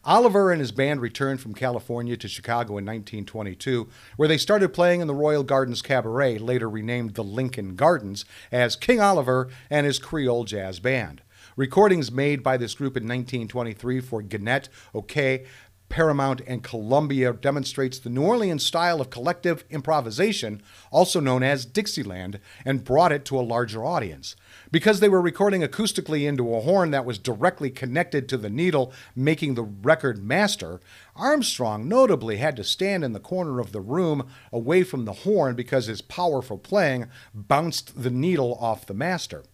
Oliver 0.04 0.52
and 0.52 0.60
his 0.60 0.70
band 0.70 1.00
returned 1.00 1.40
from 1.40 1.52
California 1.52 2.16
to 2.16 2.28
Chicago 2.28 2.78
in 2.78 2.86
1922, 2.86 3.88
where 4.16 4.28
they 4.28 4.38
started 4.38 4.72
playing 4.72 5.00
in 5.00 5.08
the 5.08 5.14
Royal 5.14 5.42
Gardens 5.42 5.82
Cabaret, 5.82 6.38
later 6.38 6.70
renamed 6.70 7.14
the 7.14 7.24
Lincoln 7.24 7.74
Gardens, 7.74 8.24
as 8.52 8.76
King 8.76 9.00
Oliver 9.00 9.48
and 9.68 9.84
his 9.84 9.98
Creole 9.98 10.44
Jazz 10.44 10.78
Band. 10.78 11.22
Recordings 11.56 12.12
made 12.12 12.44
by 12.44 12.56
this 12.56 12.74
group 12.74 12.96
in 12.96 13.02
1923 13.02 14.00
for 14.00 14.22
Gennett, 14.22 14.68
OK, 14.94 15.44
Paramount, 15.88 16.40
and 16.46 16.62
Columbia 16.62 17.32
demonstrates 17.32 17.98
the 17.98 18.10
New 18.10 18.22
Orleans 18.22 18.64
style 18.64 19.00
of 19.00 19.10
collective 19.10 19.64
improvisation, 19.70 20.62
also 20.90 21.20
known 21.20 21.42
as 21.42 21.64
Dixieland, 21.64 22.40
and 22.64 22.84
brought 22.84 23.12
it 23.12 23.24
to 23.26 23.38
a 23.38 23.42
larger 23.42 23.84
audience. 23.84 24.36
Because 24.70 25.00
they 25.00 25.08
were 25.08 25.20
recording 25.20 25.62
acoustically 25.62 26.26
into 26.26 26.54
a 26.54 26.60
horn 26.60 26.90
that 26.90 27.04
was 27.04 27.18
directly 27.18 27.70
connected 27.70 28.28
to 28.28 28.36
the 28.36 28.50
needle 28.50 28.92
making 29.16 29.54
the 29.54 29.62
record 29.62 30.22
master, 30.22 30.80
Armstrong 31.16 31.88
notably 31.88 32.36
had 32.36 32.56
to 32.56 32.64
stand 32.64 33.02
in 33.02 33.12
the 33.12 33.20
corner 33.20 33.58
of 33.58 33.72
the 33.72 33.80
room 33.80 34.28
away 34.52 34.84
from 34.84 35.04
the 35.04 35.12
horn 35.12 35.56
because 35.56 35.86
his 35.86 36.00
powerful 36.02 36.58
playing 36.58 37.06
bounced 37.34 38.02
the 38.02 38.10
needle 38.10 38.56
off 38.60 38.86
the 38.86 38.94
master. 38.94 39.44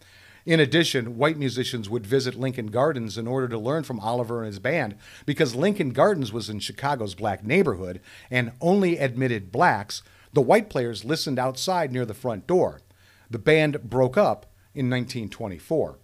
In 0.47 0.61
addition, 0.61 1.17
white 1.17 1.39
musicians 1.39 1.89
would 1.89 2.07
visit 2.07 2.35
Lincoln 2.35 2.67
Gardens 2.67 3.17
in 3.17 3.27
order 3.27 3.49
to 3.49 3.59
learn 3.59 3.83
from 3.83 3.99
Oliver 4.01 4.41
and 4.41 4.47
his 4.47 4.59
band 4.59 4.95
because 5.25 5.55
Lincoln 5.55 5.91
Gardens 5.91 6.33
was 6.33 6.51
in 6.51 6.59
Chicago's 6.59 7.15
black 7.15 7.43
neighborhood 7.43 8.01
and 8.31 8.53
only 8.61 8.99
admitted 8.99 9.51
blacks. 9.51 10.03
The 10.35 10.43
white 10.43 10.69
players 10.69 11.05
listened 11.05 11.39
outside 11.39 11.93
near 11.93 12.05
the 12.05 12.13
front 12.13 12.47
door. 12.47 12.83
The 13.31 13.39
band 13.39 13.89
broke 13.89 14.19
up 14.19 14.45
in 14.75 14.91
1924. 14.91 15.99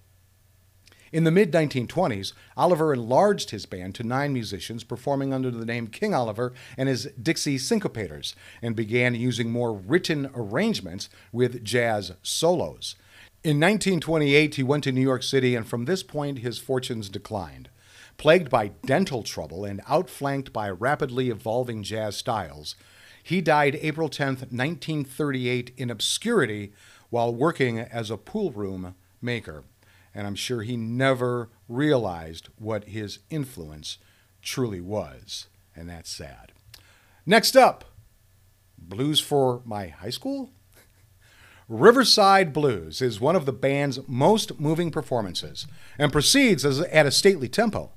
In 1.12 1.24
the 1.24 1.31
mid 1.31 1.53
1920s, 1.53 2.33
Oliver 2.57 2.94
enlarged 2.94 3.50
his 3.50 3.66
band 3.66 3.94
to 3.96 4.05
nine 4.05 4.33
musicians, 4.33 4.85
performing 4.85 5.35
under 5.35 5.50
the 5.50 5.66
name 5.66 5.88
King 5.88 6.14
Oliver 6.14 6.53
and 6.79 6.88
his 6.88 7.07
Dixie 7.20 7.59
Syncopators, 7.59 8.35
and 8.62 8.76
began 8.76 9.14
using 9.16 9.50
more 9.50 9.74
written 9.74 10.31
arrangements 10.35 11.11
with 11.33 11.64
jazz 11.64 12.12
solos. 12.22 12.94
In 13.42 13.57
1928, 13.59 14.57
he 14.57 14.62
went 14.62 14.85
to 14.85 14.92
New 14.92 15.00
York 15.00 15.22
City, 15.22 15.55
and 15.57 15.66
from 15.66 15.87
this 15.87 16.03
point, 16.03 16.40
his 16.40 16.59
fortunes 16.59 17.09
declined. 17.09 17.70
Plagued 18.18 18.50
by 18.50 18.72
dental 18.85 19.22
trouble 19.22 19.64
and 19.64 19.81
outflanked 19.88 20.53
by 20.53 20.68
rapidly 20.68 21.31
evolving 21.31 21.83
jazz 21.83 22.18
styles, 22.18 22.76
he 23.22 23.40
died 23.40 23.79
April 23.81 24.11
10, 24.11 24.26
1938, 24.50 25.72
in 25.79 25.88
obscurity 25.88 26.74
while 27.09 27.35
working 27.35 27.79
as 27.79 28.11
a 28.11 28.18
pool 28.18 28.53
room 28.53 28.94
maker. 29.22 29.64
And 30.14 30.26
I'm 30.26 30.35
sure 30.35 30.61
he 30.61 30.76
never 30.76 31.48
realized 31.66 32.50
what 32.59 32.85
his 32.85 33.20
influence 33.31 33.96
truly 34.42 34.83
was. 34.83 35.46
And 35.74 35.88
that's 35.88 36.11
sad. 36.11 36.53
Next 37.24 37.57
up, 37.57 37.87
Blues 38.76 39.18
for 39.18 39.62
My 39.64 39.88
High 39.88 40.11
School? 40.11 40.50
Riverside 41.70 42.52
Blues 42.52 43.00
is 43.00 43.20
one 43.20 43.37
of 43.37 43.46
the 43.46 43.52
band's 43.52 44.00
most 44.09 44.59
moving 44.59 44.90
performances 44.90 45.68
and 45.98 46.11
proceeds 46.11 46.64
at 46.64 47.06
a 47.06 47.12
stately 47.12 47.48
tempo. 47.48 47.92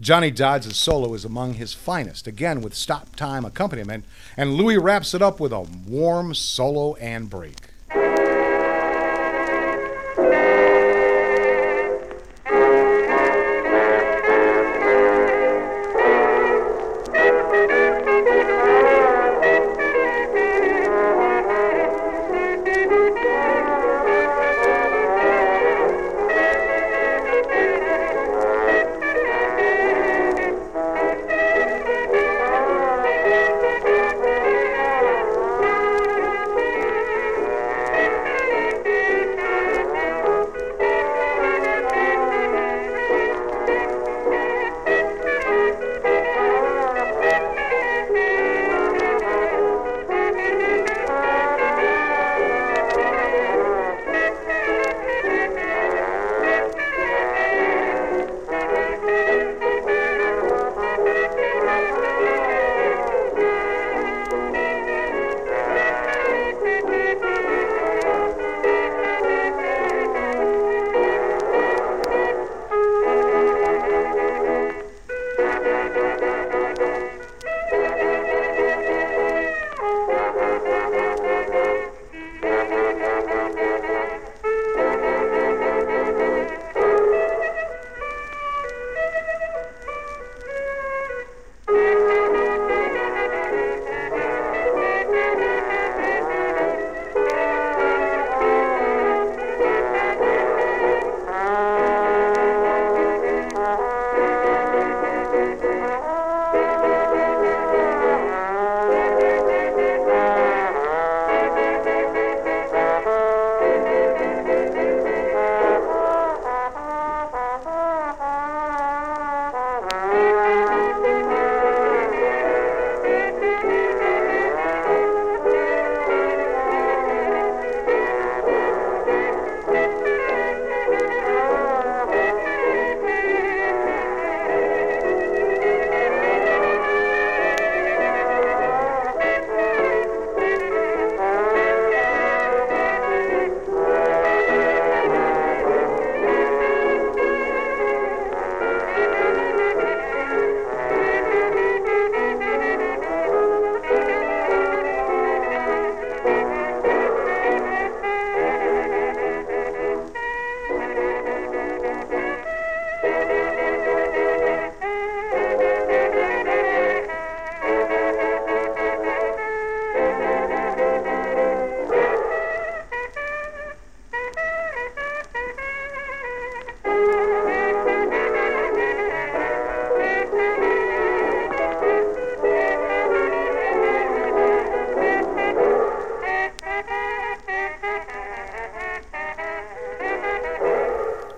Johnny 0.00 0.30
Dodds' 0.30 0.76
solo 0.76 1.12
is 1.12 1.24
among 1.24 1.54
his 1.54 1.74
finest, 1.74 2.28
again 2.28 2.60
with 2.60 2.72
stop 2.72 3.16
time 3.16 3.44
accompaniment, 3.44 4.04
and 4.36 4.54
Louis 4.54 4.78
wraps 4.78 5.12
it 5.12 5.22
up 5.22 5.40
with 5.40 5.52
a 5.52 5.62
warm 5.62 6.34
solo 6.34 6.94
and 6.96 7.28
break. 7.28 7.70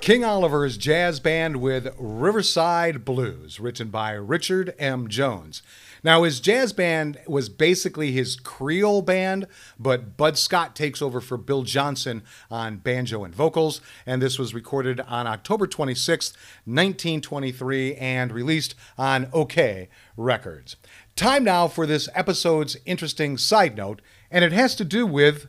King 0.09 0.25
Oliver's 0.25 0.79
Jazz 0.79 1.21
Band 1.21 1.61
with 1.61 1.95
Riverside 1.99 3.05
Blues, 3.05 3.61
written 3.61 3.89
by 3.89 4.13
Richard 4.13 4.75
M. 4.79 5.07
Jones. 5.09 5.61
Now, 6.03 6.23
his 6.23 6.41
jazz 6.41 6.73
band 6.73 7.19
was 7.27 7.51
basically 7.51 8.13
his 8.13 8.37
Creole 8.37 9.03
band, 9.03 9.47
but 9.79 10.17
Bud 10.17 10.39
Scott 10.39 10.75
takes 10.75 11.03
over 11.03 11.21
for 11.21 11.37
Bill 11.37 11.63
Johnson 11.63 12.23
on 12.51 12.79
banjo 12.79 13.23
and 13.23 13.35
vocals, 13.35 13.83
and 14.07 14.23
this 14.23 14.39
was 14.39 14.55
recorded 14.55 14.99
on 15.01 15.27
October 15.27 15.67
26, 15.67 16.33
1923, 16.65 17.95
and 17.97 18.33
released 18.33 18.75
on 18.97 19.29
OK 19.35 19.91
Records. 20.17 20.77
Time 21.17 21.45
now 21.45 21.69
for 21.69 21.85
this 21.85 22.09
episode's 22.15 22.79
interesting 22.87 23.37
side 23.37 23.77
note, 23.77 24.01
and 24.31 24.43
it 24.43 24.53
has 24.53 24.75
to 24.77 24.87
do 24.87 25.07
with 25.07 25.49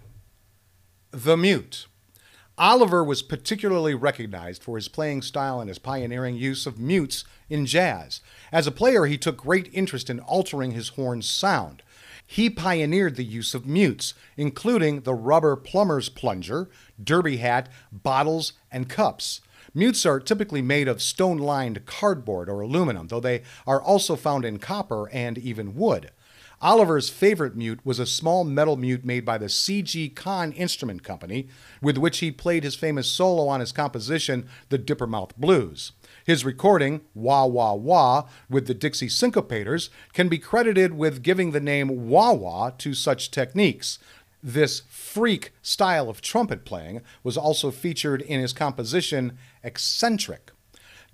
the 1.12 1.38
mute. 1.38 1.86
Oliver 2.60 3.06
was 3.06 3.22
particularly 3.22 3.96
recognized 3.96 4.62
for 4.62 4.76
his 4.76 4.90
playing 4.90 5.22
style 5.22 5.62
and 5.62 5.70
his 5.70 5.80
pioneering 5.80 6.36
use 6.36 6.66
of 6.66 6.78
mutes 6.78 7.24
in 7.50 7.66
jazz. 7.66 8.20
As 8.52 8.68
a 8.68 8.72
player, 8.72 9.06
he 9.06 9.18
took 9.18 9.38
great 9.38 9.70
interest 9.72 10.10
in 10.10 10.20
altering 10.20 10.72
his 10.72 10.90
horn's 10.90 11.26
sound. 11.26 11.82
He 12.28 12.50
pioneered 12.50 13.16
the 13.16 13.24
use 13.24 13.56
of 13.56 13.66
mutes, 13.66 14.14
including 14.36 15.02
the 15.02 15.14
rubber 15.14 15.56
plumber's 15.56 16.10
plunger, 16.10 16.70
derby 17.02 17.38
hat, 17.38 17.70
bottles, 17.94 18.52
and 18.70 18.90
cups. 18.90 19.40
Mutes 19.74 20.06
are 20.06 20.20
typically 20.20 20.62
made 20.62 20.90
of 20.90 21.02
stone 21.02 21.38
lined 21.38 21.86
cardboard 21.86 22.50
or 22.50 22.60
aluminum, 22.60 23.08
though 23.08 23.22
they 23.22 23.42
are 23.66 23.82
also 23.82 24.18
found 24.18 24.44
in 24.44 24.60
copper 24.60 25.10
and 25.12 25.38
even 25.38 25.76
wood. 25.76 26.12
Oliver's 26.62 27.10
favorite 27.10 27.56
mute 27.56 27.80
was 27.86 28.00
a 28.00 28.06
small 28.06 28.44
metal 28.44 28.76
mute 28.76 29.06
made 29.06 29.24
by 29.24 29.38
the 29.38 29.48
C.G. 29.48 30.10
Conn 30.10 30.52
Instrument 30.52 31.04
Company, 31.04 31.48
with 31.82 31.98
which 31.98 32.20
he 32.20 32.32
played 32.32 32.66
his 32.66 32.76
famous 32.76 33.08
solo 33.08 33.48
on 33.48 33.62
his 33.62 33.72
composition, 33.72 34.46
The 34.68 34.78
Dippermouth 34.78 35.38
Blues. 35.38 35.94
His 36.26 36.44
recording, 36.44 37.00
Wah 37.14 37.46
Wah 37.46 37.76
Wah, 37.76 38.28
with 38.50 38.68
the 38.68 38.74
Dixie 38.74 39.08
Syncopators, 39.08 39.90
can 40.12 40.28
be 40.28 40.38
credited 40.38 40.98
with 40.98 41.24
giving 41.24 41.52
the 41.52 41.62
name 41.62 42.10
wah 42.10 42.34
wah 42.34 42.72
to 42.72 42.94
such 42.94 43.32
techniques. 43.32 43.98
This 44.44 44.82
freak 44.90 45.54
style 45.62 46.10
of 46.10 46.20
trumpet 46.20 46.66
playing 46.66 47.02
was 47.24 47.38
also 47.38 47.72
featured 47.72 48.22
in 48.22 48.42
his 48.42 48.52
composition, 48.52 49.38
Eccentric. 49.64 50.52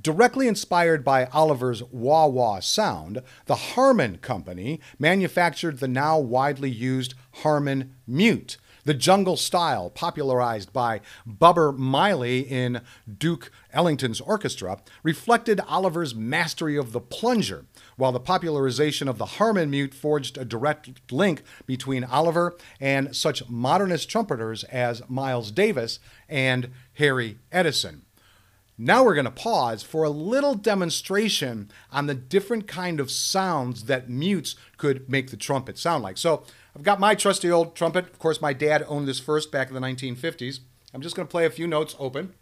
Directly 0.05 0.47
inspired 0.47 1.03
by 1.03 1.25
Oliver's 1.33 1.81
wah 1.81 2.27
wah 2.27 2.59
sound, 2.59 3.23
the 3.47 3.55
Harmon 3.55 4.19
Company 4.19 4.79
manufactured 4.99 5.79
the 5.79 5.87
now 5.87 6.19
widely 6.19 6.69
used 6.69 7.15
Harmon 7.37 7.95
Mute, 8.05 8.57
the 8.83 8.93
jungle 8.93 9.35
style 9.35 9.89
popularized 9.89 10.71
by 10.71 11.01
Bubber 11.25 11.71
Miley 11.71 12.41
in 12.41 12.81
Duke 13.17 13.49
Ellington's 13.73 14.21
orchestra, 14.21 14.79
reflected 15.01 15.59
Oliver's 15.61 16.13
mastery 16.13 16.77
of 16.77 16.91
the 16.91 17.01
plunger, 17.01 17.65
while 17.95 18.11
the 18.11 18.19
popularization 18.19 19.07
of 19.07 19.17
the 19.17 19.25
Harmon 19.25 19.71
Mute 19.71 19.95
forged 19.95 20.37
a 20.37 20.45
direct 20.45 21.11
link 21.11 21.41
between 21.65 22.03
Oliver 22.03 22.55
and 22.79 23.15
such 23.15 23.49
modernist 23.49 24.07
trumpeters 24.07 24.63
as 24.65 25.01
Miles 25.09 25.49
Davis 25.49 25.97
and 26.29 26.69
Harry 26.93 27.39
Edison. 27.51 28.04
Now 28.77 29.05
we're 29.05 29.15
going 29.15 29.25
to 29.25 29.31
pause 29.31 29.83
for 29.83 30.03
a 30.03 30.09
little 30.09 30.53
demonstration 30.53 31.71
on 31.91 32.07
the 32.07 32.13
different 32.13 32.67
kind 32.67 32.99
of 32.99 33.09
sounds 33.09 33.85
that 33.85 34.09
mutes 34.09 34.55
could 34.75 35.09
make 35.09 35.31
the 35.31 35.37
trumpet 35.37 35.77
sound 35.77 36.03
like. 36.03 36.17
So 36.17 36.43
I've 36.75 36.83
got 36.83 36.99
my 36.99 37.15
trusty 37.15 37.49
old 37.49 37.75
trumpet. 37.75 38.05
Of 38.05 38.19
course, 38.19 38.41
my 38.41 38.51
dad 38.51 38.83
owned 38.87 39.07
this 39.07 39.19
first 39.19 39.49
back 39.49 39.69
in 39.69 39.73
the 39.75 39.79
1950s. 39.79 40.59
I'm 40.93 41.01
just 41.01 41.15
going 41.15 41.25
to 41.27 41.31
play 41.31 41.45
a 41.45 41.49
few 41.49 41.67
notes 41.67 41.95
open. 41.99 42.33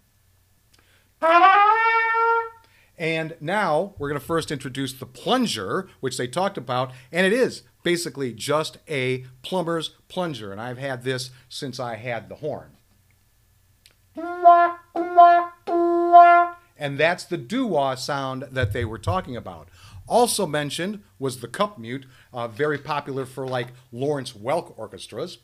And 2.97 3.35
now 3.39 3.93
we're 3.97 4.09
going 4.09 4.19
to 4.19 4.25
first 4.25 4.51
introduce 4.51 4.93
the 4.93 5.05
plunger, 5.05 5.87
which 5.99 6.17
they 6.17 6.27
talked 6.27 6.57
about, 6.57 6.91
and 7.11 7.25
it 7.25 7.33
is 7.33 7.63
basically 7.83 8.33
just 8.33 8.77
a 8.87 9.25
plumber's 9.41 9.89
plunger. 10.07 10.51
And 10.51 10.61
I've 10.61 10.77
had 10.77 11.03
this 11.03 11.29
since 11.49 11.79
I 11.79 11.95
had 11.95 12.29
the 12.29 12.35
horn. 12.35 12.77
And 16.77 16.97
that's 16.97 17.23
the 17.23 17.37
doo-wah 17.37 17.95
sound 17.95 18.43
that 18.51 18.73
they 18.73 18.85
were 18.85 18.97
talking 18.97 19.35
about. 19.35 19.69
Also 20.07 20.45
mentioned 20.45 21.01
was 21.17 21.39
the 21.39 21.47
cup 21.47 21.77
mute, 21.77 22.05
uh, 22.33 22.47
very 22.47 22.77
popular 22.77 23.25
for 23.25 23.47
like 23.47 23.69
Lawrence 23.91 24.33
Welk 24.33 24.77
orchestras. 24.77 25.37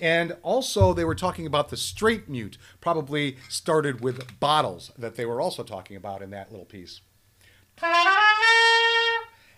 And 0.00 0.36
also, 0.42 0.94
they 0.94 1.04
were 1.04 1.14
talking 1.14 1.46
about 1.46 1.68
the 1.68 1.76
straight 1.76 2.26
mute, 2.26 2.56
probably 2.80 3.36
started 3.50 4.00
with 4.00 4.40
bottles 4.40 4.92
that 4.96 5.16
they 5.16 5.26
were 5.26 5.42
also 5.42 5.62
talking 5.62 5.94
about 5.96 6.22
in 6.22 6.30
that 6.30 6.50
little 6.50 6.64
piece. 6.64 7.02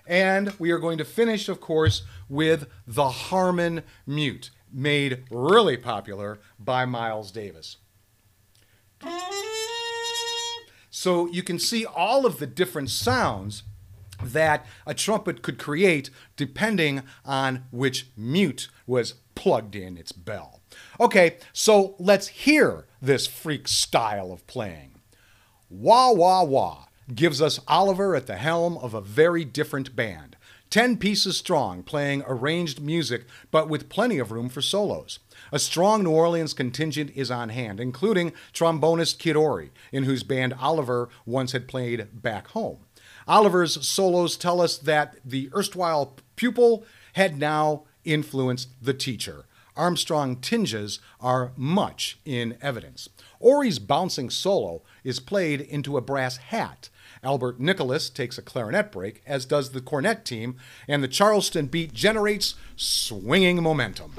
And 0.04 0.52
we 0.58 0.72
are 0.72 0.78
going 0.78 0.98
to 0.98 1.04
finish, 1.04 1.48
of 1.48 1.60
course, 1.60 2.02
with 2.28 2.66
the 2.88 3.08
Harmon 3.08 3.84
mute, 4.04 4.50
made 4.72 5.24
really 5.30 5.76
popular 5.76 6.38
by 6.58 6.84
Miles 6.84 7.30
Davis. 7.30 7.76
So 10.90 11.26
you 11.26 11.42
can 11.42 11.58
see 11.58 11.84
all 11.84 12.26
of 12.26 12.38
the 12.38 12.46
different 12.46 12.90
sounds 12.90 13.64
that 14.22 14.66
a 14.86 14.94
trumpet 14.94 15.42
could 15.42 15.58
create 15.58 16.10
depending 16.36 17.02
on 17.24 17.64
which 17.70 18.08
mute 18.16 18.68
was 18.86 19.14
plugged 19.34 19.74
in 19.74 19.96
its 19.96 20.12
bell. 20.12 20.60
Okay, 21.00 21.38
so 21.52 21.96
let's 21.98 22.28
hear 22.28 22.86
this 23.00 23.26
freak 23.26 23.66
style 23.68 24.32
of 24.32 24.46
playing. 24.46 25.00
Wah 25.68 26.12
Wah 26.12 26.44
Wah 26.44 26.84
gives 27.12 27.42
us 27.42 27.58
Oliver 27.66 28.14
at 28.14 28.26
the 28.26 28.36
helm 28.36 28.78
of 28.78 28.94
a 28.94 29.00
very 29.00 29.44
different 29.44 29.96
band. 29.96 30.36
Ten 30.72 30.96
pieces 30.96 31.36
strong, 31.36 31.82
playing 31.82 32.24
arranged 32.26 32.80
music, 32.80 33.26
but 33.50 33.68
with 33.68 33.90
plenty 33.90 34.18
of 34.18 34.32
room 34.32 34.48
for 34.48 34.62
solos. 34.62 35.18
A 35.52 35.58
strong 35.58 36.02
New 36.02 36.12
Orleans 36.12 36.54
contingent 36.54 37.12
is 37.14 37.30
on 37.30 37.50
hand, 37.50 37.78
including 37.78 38.32
trombonist 38.54 39.18
Kid 39.18 39.36
Ory, 39.36 39.70
in 39.92 40.04
whose 40.04 40.22
band 40.22 40.54
Oliver 40.58 41.10
once 41.26 41.52
had 41.52 41.68
played 41.68 42.22
back 42.22 42.48
home. 42.48 42.78
Oliver's 43.28 43.86
solos 43.86 44.38
tell 44.38 44.62
us 44.62 44.78
that 44.78 45.16
the 45.22 45.50
erstwhile 45.54 46.16
pupil 46.36 46.86
had 47.12 47.38
now 47.38 47.82
influenced 48.06 48.70
the 48.80 48.94
teacher. 48.94 49.44
Armstrong 49.76 50.36
tinges 50.36 51.00
are 51.20 51.52
much 51.54 52.18
in 52.24 52.56
evidence. 52.62 53.10
Ory's 53.40 53.78
bouncing 53.78 54.30
solo 54.30 54.80
is 55.04 55.20
played 55.20 55.60
into 55.60 55.98
a 55.98 56.02
brass 56.02 56.38
hat. 56.38 56.88
Albert 57.24 57.60
Nicholas 57.60 58.10
takes 58.10 58.36
a 58.36 58.42
clarinet 58.42 58.90
break, 58.90 59.22
as 59.26 59.44
does 59.44 59.70
the 59.70 59.80
cornet 59.80 60.24
team, 60.24 60.56
and 60.88 61.04
the 61.04 61.08
Charleston 61.08 61.66
beat 61.66 61.92
generates 61.92 62.56
swinging 62.74 63.62
momentum. 63.62 64.12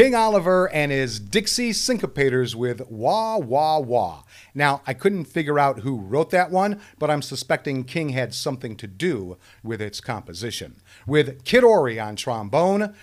King 0.00 0.14
Oliver 0.14 0.70
and 0.72 0.90
his 0.90 1.20
Dixie 1.20 1.72
Syncopators 1.72 2.54
with 2.54 2.80
Wa 2.88 3.36
Wa 3.36 3.80
Wa. 3.80 4.22
Now, 4.54 4.80
I 4.86 4.94
couldn't 4.94 5.26
figure 5.26 5.58
out 5.58 5.80
who 5.80 5.98
wrote 5.98 6.30
that 6.30 6.50
one, 6.50 6.80
but 6.98 7.10
I'm 7.10 7.20
suspecting 7.20 7.84
King 7.84 8.08
had 8.08 8.32
something 8.32 8.76
to 8.76 8.86
do 8.86 9.36
with 9.62 9.82
its 9.82 10.00
composition. 10.00 10.76
With 11.06 11.44
Kid 11.44 11.64
Ory 11.64 12.00
on 12.00 12.16
trombone, 12.16 12.94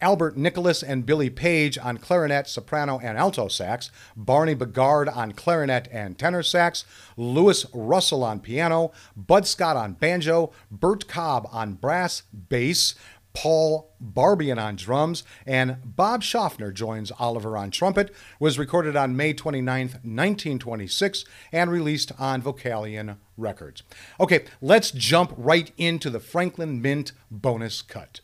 Albert 0.00 0.36
Nicholas 0.36 0.82
and 0.82 1.06
Billy 1.06 1.30
Paige 1.30 1.78
on 1.78 1.96
clarinet, 1.96 2.46
soprano, 2.46 3.00
and 3.02 3.16
alto 3.16 3.48
sax, 3.48 3.90
Barney 4.14 4.54
Bigard 4.54 5.08
on 5.08 5.32
clarinet 5.32 5.88
and 5.90 6.18
tenor 6.18 6.42
sax, 6.42 6.84
Luis 7.16 7.64
Russell 7.72 8.22
on 8.22 8.38
piano, 8.38 8.92
Bud 9.16 9.46
Scott 9.46 9.76
on 9.76 9.94
banjo, 9.94 10.52
Bert 10.70 11.08
Cobb 11.08 11.48
on 11.50 11.72
brass, 11.72 12.22
bass, 12.48 12.94
Paul 13.34 13.90
Barbarin 14.02 14.62
on 14.62 14.76
drums, 14.76 15.24
and 15.44 15.76
Bob 15.84 16.22
Shoffner 16.22 16.72
joins 16.72 17.12
Oliver 17.18 17.56
on 17.56 17.70
trumpet, 17.70 18.14
was 18.38 18.58
recorded 18.58 18.96
on 18.96 19.16
May 19.16 19.34
29, 19.34 19.86
1926, 19.86 21.24
and 21.52 21.70
released 21.70 22.12
on 22.18 22.40
Vocalion 22.40 23.16
Records. 23.36 23.82
Okay, 24.18 24.44
let's 24.62 24.90
jump 24.92 25.34
right 25.36 25.72
into 25.76 26.08
the 26.08 26.20
Franklin 26.20 26.80
Mint 26.80 27.12
bonus 27.30 27.82
cut. 27.82 28.20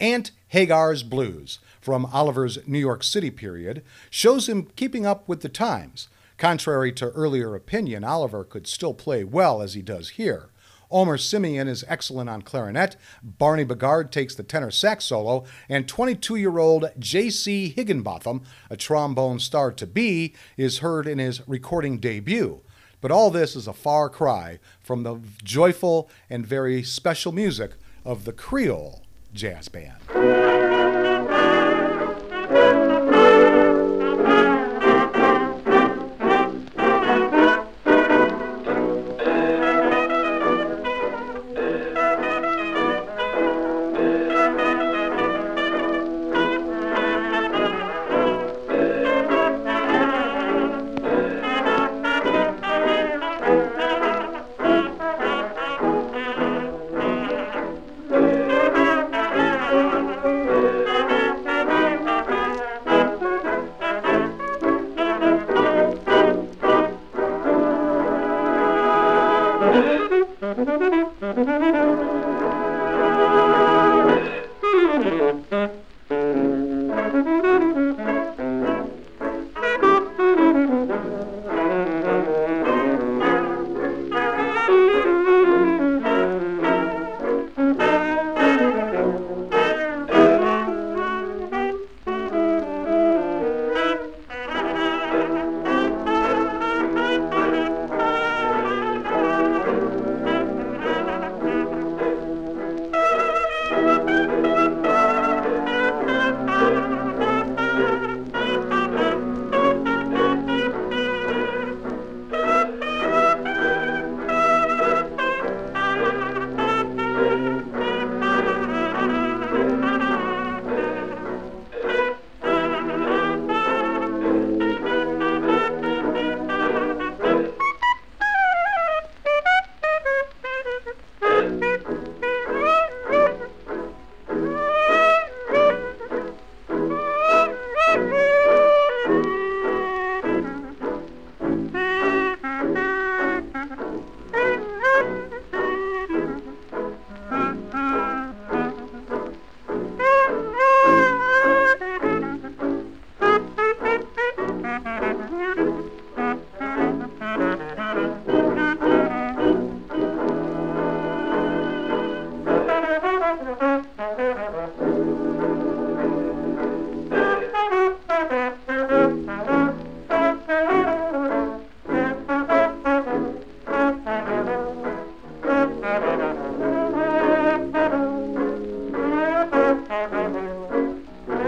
Aunt 0.00 0.32
Hagar's 0.48 1.04
Blues 1.04 1.60
from 1.80 2.06
Oliver's 2.06 2.58
New 2.66 2.80
York 2.80 3.04
City 3.04 3.30
period 3.30 3.84
shows 4.10 4.48
him 4.48 4.68
keeping 4.74 5.06
up 5.06 5.28
with 5.28 5.40
the 5.40 5.48
times. 5.48 6.08
Contrary 6.36 6.90
to 6.92 7.10
earlier 7.10 7.54
opinion, 7.54 8.02
Oliver 8.02 8.42
could 8.42 8.66
still 8.66 8.94
play 8.94 9.22
well 9.22 9.62
as 9.62 9.74
he 9.74 9.82
does 9.82 10.10
here. 10.10 10.50
Omer 10.92 11.18
Simeon 11.18 11.66
is 11.66 11.84
excellent 11.88 12.30
on 12.30 12.42
clarinet, 12.42 12.96
Barney 13.22 13.64
Bigard 13.64 14.10
takes 14.10 14.34
the 14.34 14.42
tenor 14.42 14.70
sax 14.70 15.06
solo, 15.06 15.44
and 15.68 15.88
22 15.88 16.36
year 16.36 16.58
old 16.58 16.90
J.C. 16.98 17.70
Higginbotham, 17.70 18.42
a 18.70 18.76
trombone 18.76 19.40
star 19.40 19.72
to 19.72 19.86
be, 19.86 20.34
is 20.56 20.78
heard 20.78 21.06
in 21.06 21.18
his 21.18 21.46
recording 21.48 21.98
debut. 21.98 22.60
But 23.00 23.10
all 23.10 23.30
this 23.30 23.56
is 23.56 23.66
a 23.66 23.72
far 23.72 24.08
cry 24.08 24.60
from 24.80 25.02
the 25.02 25.20
joyful 25.42 26.08
and 26.30 26.46
very 26.46 26.82
special 26.82 27.32
music 27.32 27.72
of 28.04 28.24
the 28.24 28.32
Creole 28.32 29.02
Jazz 29.32 29.68
Band. 29.68 30.41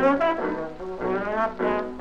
Música 0.04 1.93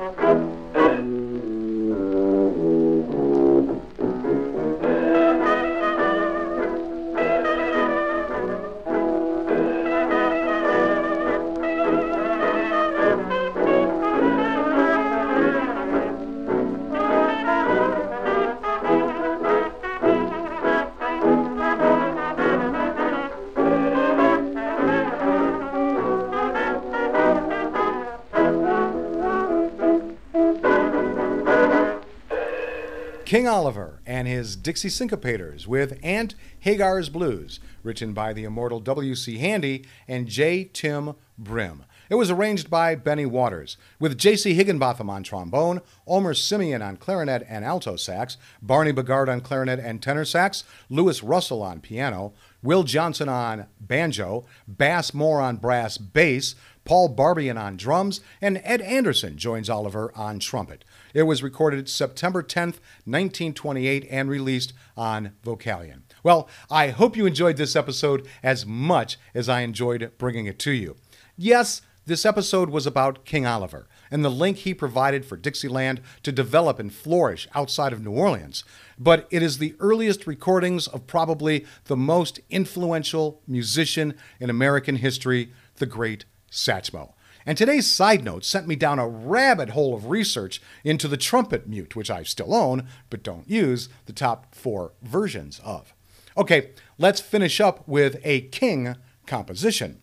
King 33.34 33.48
Oliver 33.48 34.00
and 34.06 34.28
his 34.28 34.54
Dixie 34.54 34.88
Syncopators 34.88 35.66
with 35.66 35.98
Aunt 36.04 36.36
Hagar's 36.64 37.08
Blues, 37.08 37.58
written 37.82 38.12
by 38.12 38.32
the 38.32 38.44
immortal 38.44 38.78
W.C. 38.78 39.38
Handy 39.38 39.84
and 40.06 40.28
J. 40.28 40.70
Tim 40.72 41.16
Brymn. 41.36 41.80
It 42.08 42.14
was 42.14 42.30
arranged 42.30 42.70
by 42.70 42.94
Benny 42.94 43.26
Waters, 43.26 43.76
with 43.98 44.16
J.C. 44.16 44.54
Higginbotham 44.54 45.10
on 45.10 45.24
trombone, 45.24 45.80
Omer 46.06 46.34
Simeon 46.34 46.80
on 46.80 46.96
clarinet 46.96 47.44
and 47.48 47.64
alto 47.64 47.96
sax, 47.96 48.36
Barney 48.62 48.92
Bigard 48.92 49.28
on 49.28 49.40
clarinet 49.40 49.80
and 49.80 50.00
tenor 50.00 50.24
sax, 50.24 50.62
Luis 50.88 51.20
Russell 51.24 51.60
on 51.60 51.80
piano, 51.80 52.34
Will 52.62 52.84
Johnson 52.84 53.28
on 53.28 53.66
banjo, 53.80 54.46
Bass 54.68 55.12
Moore 55.12 55.40
on 55.40 55.56
brass 55.56 55.98
bass, 55.98 56.54
Paul 56.84 57.14
Barbarin 57.14 57.58
on 57.60 57.76
drums, 57.76 58.20
and 58.40 58.60
Ed 58.62 58.80
Anderson 58.82 59.36
joins 59.38 59.70
Oliver 59.70 60.12
on 60.14 60.38
trumpet. 60.38 60.84
It 61.14 61.22
was 61.22 61.42
recorded 61.42 61.88
September 61.88 62.42
10th, 62.42 62.78
1928, 63.06 64.06
and 64.10 64.28
released 64.28 64.72
on 64.96 65.32
Vocalion. 65.44 66.02
Well, 66.22 66.48
I 66.70 66.88
hope 66.88 67.16
you 67.16 67.26
enjoyed 67.26 67.56
this 67.56 67.76
episode 67.76 68.26
as 68.42 68.66
much 68.66 69.18
as 69.34 69.48
I 69.48 69.60
enjoyed 69.60 70.12
bringing 70.18 70.46
it 70.46 70.58
to 70.60 70.72
you. 70.72 70.96
Yes, 71.36 71.80
this 72.06 72.26
episode 72.26 72.68
was 72.68 72.86
about 72.86 73.24
King 73.24 73.46
Oliver, 73.46 73.88
and 74.10 74.22
the 74.22 74.30
link 74.30 74.58
he 74.58 74.74
provided 74.74 75.24
for 75.24 75.38
Dixieland 75.38 76.02
to 76.22 76.30
develop 76.30 76.78
and 76.78 76.92
flourish 76.92 77.48
outside 77.54 77.94
of 77.94 78.02
New 78.02 78.12
Orleans. 78.12 78.62
But 78.98 79.26
it 79.30 79.42
is 79.42 79.56
the 79.56 79.74
earliest 79.80 80.26
recordings 80.26 80.86
of 80.86 81.06
probably 81.06 81.64
the 81.86 81.96
most 81.96 82.40
influential 82.50 83.40
musician 83.46 84.14
in 84.38 84.50
American 84.50 84.96
history, 84.96 85.50
the 85.76 85.86
great 85.86 86.26
Satchmo. 86.54 87.12
And 87.46 87.58
today's 87.58 87.90
side 87.90 88.24
note 88.24 88.44
sent 88.44 88.66
me 88.66 88.74
down 88.74 88.98
a 88.98 89.08
rabbit 89.08 89.70
hole 89.70 89.94
of 89.94 90.08
research 90.08 90.62
into 90.82 91.08
the 91.08 91.18
trumpet 91.18 91.68
mute, 91.68 91.94
which 91.94 92.10
I 92.10 92.22
still 92.22 92.54
own, 92.54 92.88
but 93.10 93.22
don't 93.22 93.48
use 93.48 93.90
the 94.06 94.14
top 94.14 94.54
four 94.54 94.92
versions 95.02 95.60
of. 95.62 95.92
Okay, 96.38 96.70
let's 96.96 97.20
finish 97.20 97.60
up 97.60 97.86
with 97.86 98.18
a 98.24 98.42
King 98.42 98.96
composition. 99.26 100.00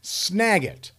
Snag 0.00 0.64
It, 0.64 0.92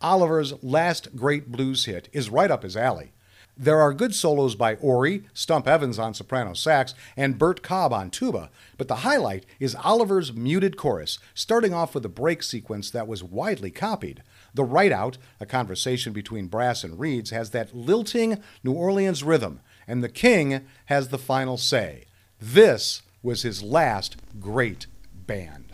Oliver's 0.00 0.62
last 0.62 1.16
great 1.16 1.50
blues 1.50 1.86
hit, 1.86 2.08
is 2.12 2.30
right 2.30 2.50
up 2.50 2.62
his 2.62 2.76
alley. 2.76 3.12
There 3.60 3.80
are 3.80 3.92
good 3.92 4.14
solos 4.14 4.54
by 4.54 4.76
Ory, 4.76 5.24
Stump 5.34 5.66
Evans 5.66 5.98
on 5.98 6.14
soprano 6.14 6.54
sax, 6.54 6.94
and 7.16 7.36
Bert 7.36 7.60
Cobb 7.60 7.92
on 7.92 8.08
tuba, 8.08 8.50
but 8.76 8.86
the 8.86 8.96
highlight 8.96 9.46
is 9.58 9.74
Oliver's 9.74 10.32
muted 10.32 10.76
chorus, 10.76 11.18
starting 11.34 11.74
off 11.74 11.92
with 11.92 12.04
a 12.04 12.08
break 12.08 12.44
sequence 12.44 12.88
that 12.92 13.08
was 13.08 13.24
widely 13.24 13.72
copied. 13.72 14.22
The 14.54 14.62
Ride 14.62 14.92
Out, 14.92 15.18
a 15.40 15.46
conversation 15.46 16.12
between 16.12 16.46
brass 16.46 16.84
and 16.84 17.00
reeds, 17.00 17.30
has 17.30 17.50
that 17.50 17.74
lilting 17.74 18.40
New 18.62 18.74
Orleans 18.74 19.24
rhythm, 19.24 19.58
and 19.88 20.04
the 20.04 20.08
king 20.08 20.64
has 20.84 21.08
the 21.08 21.18
final 21.18 21.56
say. 21.56 22.04
This 22.40 23.02
was 23.24 23.42
his 23.42 23.64
last 23.64 24.18
great 24.38 24.86
band. 25.12 25.67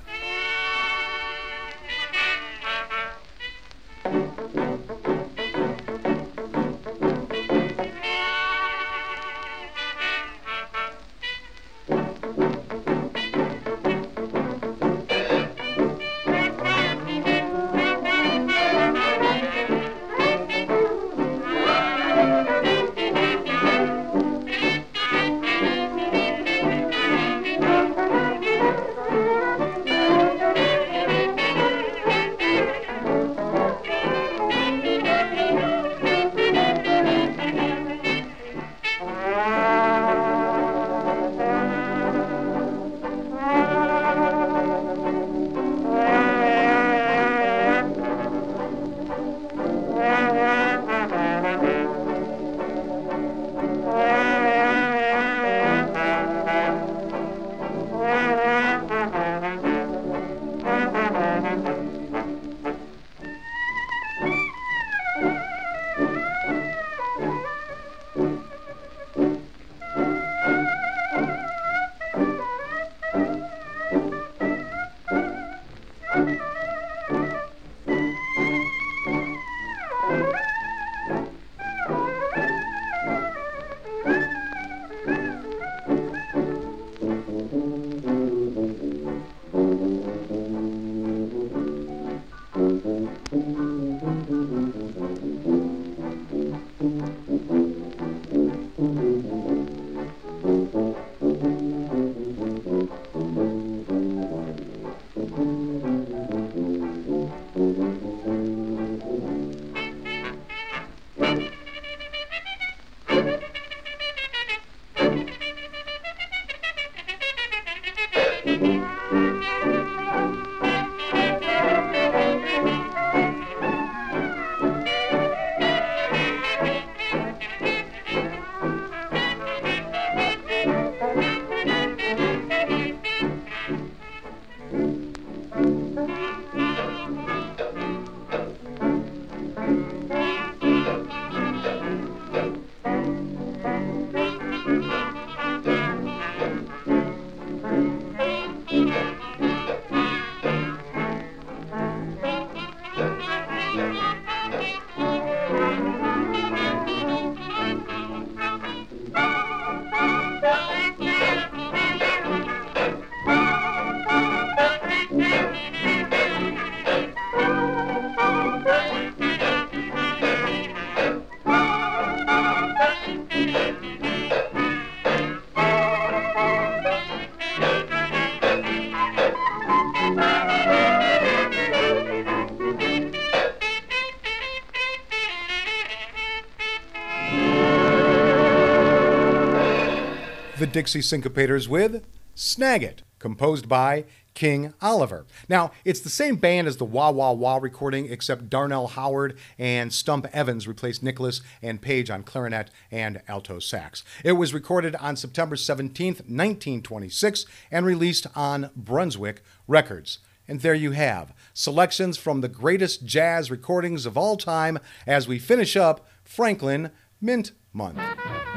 Dixie 190.75 191.03
Syncopators 191.03 191.69
with 191.69 192.05
Snag 192.35 192.83
It, 192.83 193.05
composed 193.21 193.69
by 193.69 194.07
King 194.35 194.75
Oliver. 194.83 195.25
Now, 195.49 195.71
it's 195.85 196.01
the 196.01 196.09
same 196.09 196.35
band 196.35 196.67
as 196.67 196.79
the 196.79 196.85
Wa 196.85 197.11
Wa 197.11 197.31
Wa 197.31 197.59
recording, 197.59 198.11
except 198.11 198.51
Darnell 198.51 198.89
Howard 198.89 199.39
and 199.57 199.93
Stump 199.93 200.27
Evans 200.33 200.67
replaced 200.67 201.01
Nicholas 201.01 201.43
and 201.63 201.81
Paige 201.81 202.11
on 202.11 202.25
clarinet 202.25 202.73
and 202.91 203.23
alto 203.29 203.61
sax. 203.61 204.03
It 204.25 204.33
was 204.33 204.53
recorded 204.53 204.97
on 204.97 205.15
September 205.15 205.55
17, 205.55 206.15
1926, 206.15 207.47
and 207.71 207.87
released 207.87 208.27
on 208.35 208.71
Brunswick 208.75 209.45
Records. 209.69 210.19
And 210.49 210.61
there 210.61 210.75
you 210.75 210.91
have 210.91 211.33
selections 211.53 212.19
from 212.19 212.41
the 212.41 212.49
greatest 212.49 213.07
jazz 213.07 213.49
recordings 213.49 214.07
of 214.07 214.19
all 214.19 214.37
time 214.37 214.81
as 215.07 215.29
we 215.29 215.39
finish 215.39 215.77
up 215.77 216.05
Franklin 216.25 216.91
Mint 217.21 217.53
Month. 217.75 217.99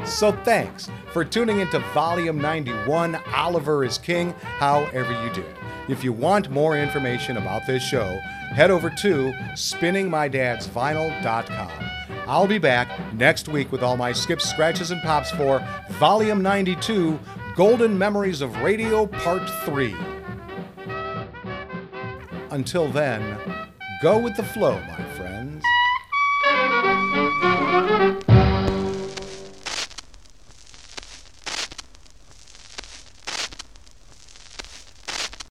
So 0.05 0.31
thanks 0.31 0.89
for 1.11 1.25
tuning 1.25 1.59
into 1.59 1.79
Volume 1.93 2.39
91 2.39 3.15
Oliver 3.35 3.83
is 3.83 3.97
King, 3.97 4.31
however 4.59 5.11
you 5.23 5.29
did. 5.33 5.53
If 5.89 6.03
you 6.03 6.13
want 6.13 6.51
more 6.51 6.77
information 6.77 7.37
about 7.37 7.65
this 7.65 7.81
show, 7.81 8.19
head 8.53 8.69
over 8.71 8.89
to 8.89 9.31
spinningmydadsvinyl.com. 9.53 11.71
I'll 12.27 12.47
be 12.47 12.59
back 12.59 12.89
next 13.13 13.47
week 13.47 13.71
with 13.71 13.81
all 13.81 13.95
my 13.97 14.11
skips, 14.11 14.49
scratches, 14.49 14.91
and 14.91 15.01
pops 15.01 15.31
for 15.31 15.65
Volume 15.91 16.41
92 16.41 17.17
Golden 17.55 17.97
Memories 17.97 18.41
of 18.41 18.55
Radio 18.57 19.07
Part 19.07 19.49
3. 19.65 19.95
Until 22.51 22.89
then, 22.89 23.37
go 24.01 24.19
with 24.19 24.35
the 24.35 24.43
flow, 24.43 24.77
my 24.79 25.03
friends. 25.15 25.63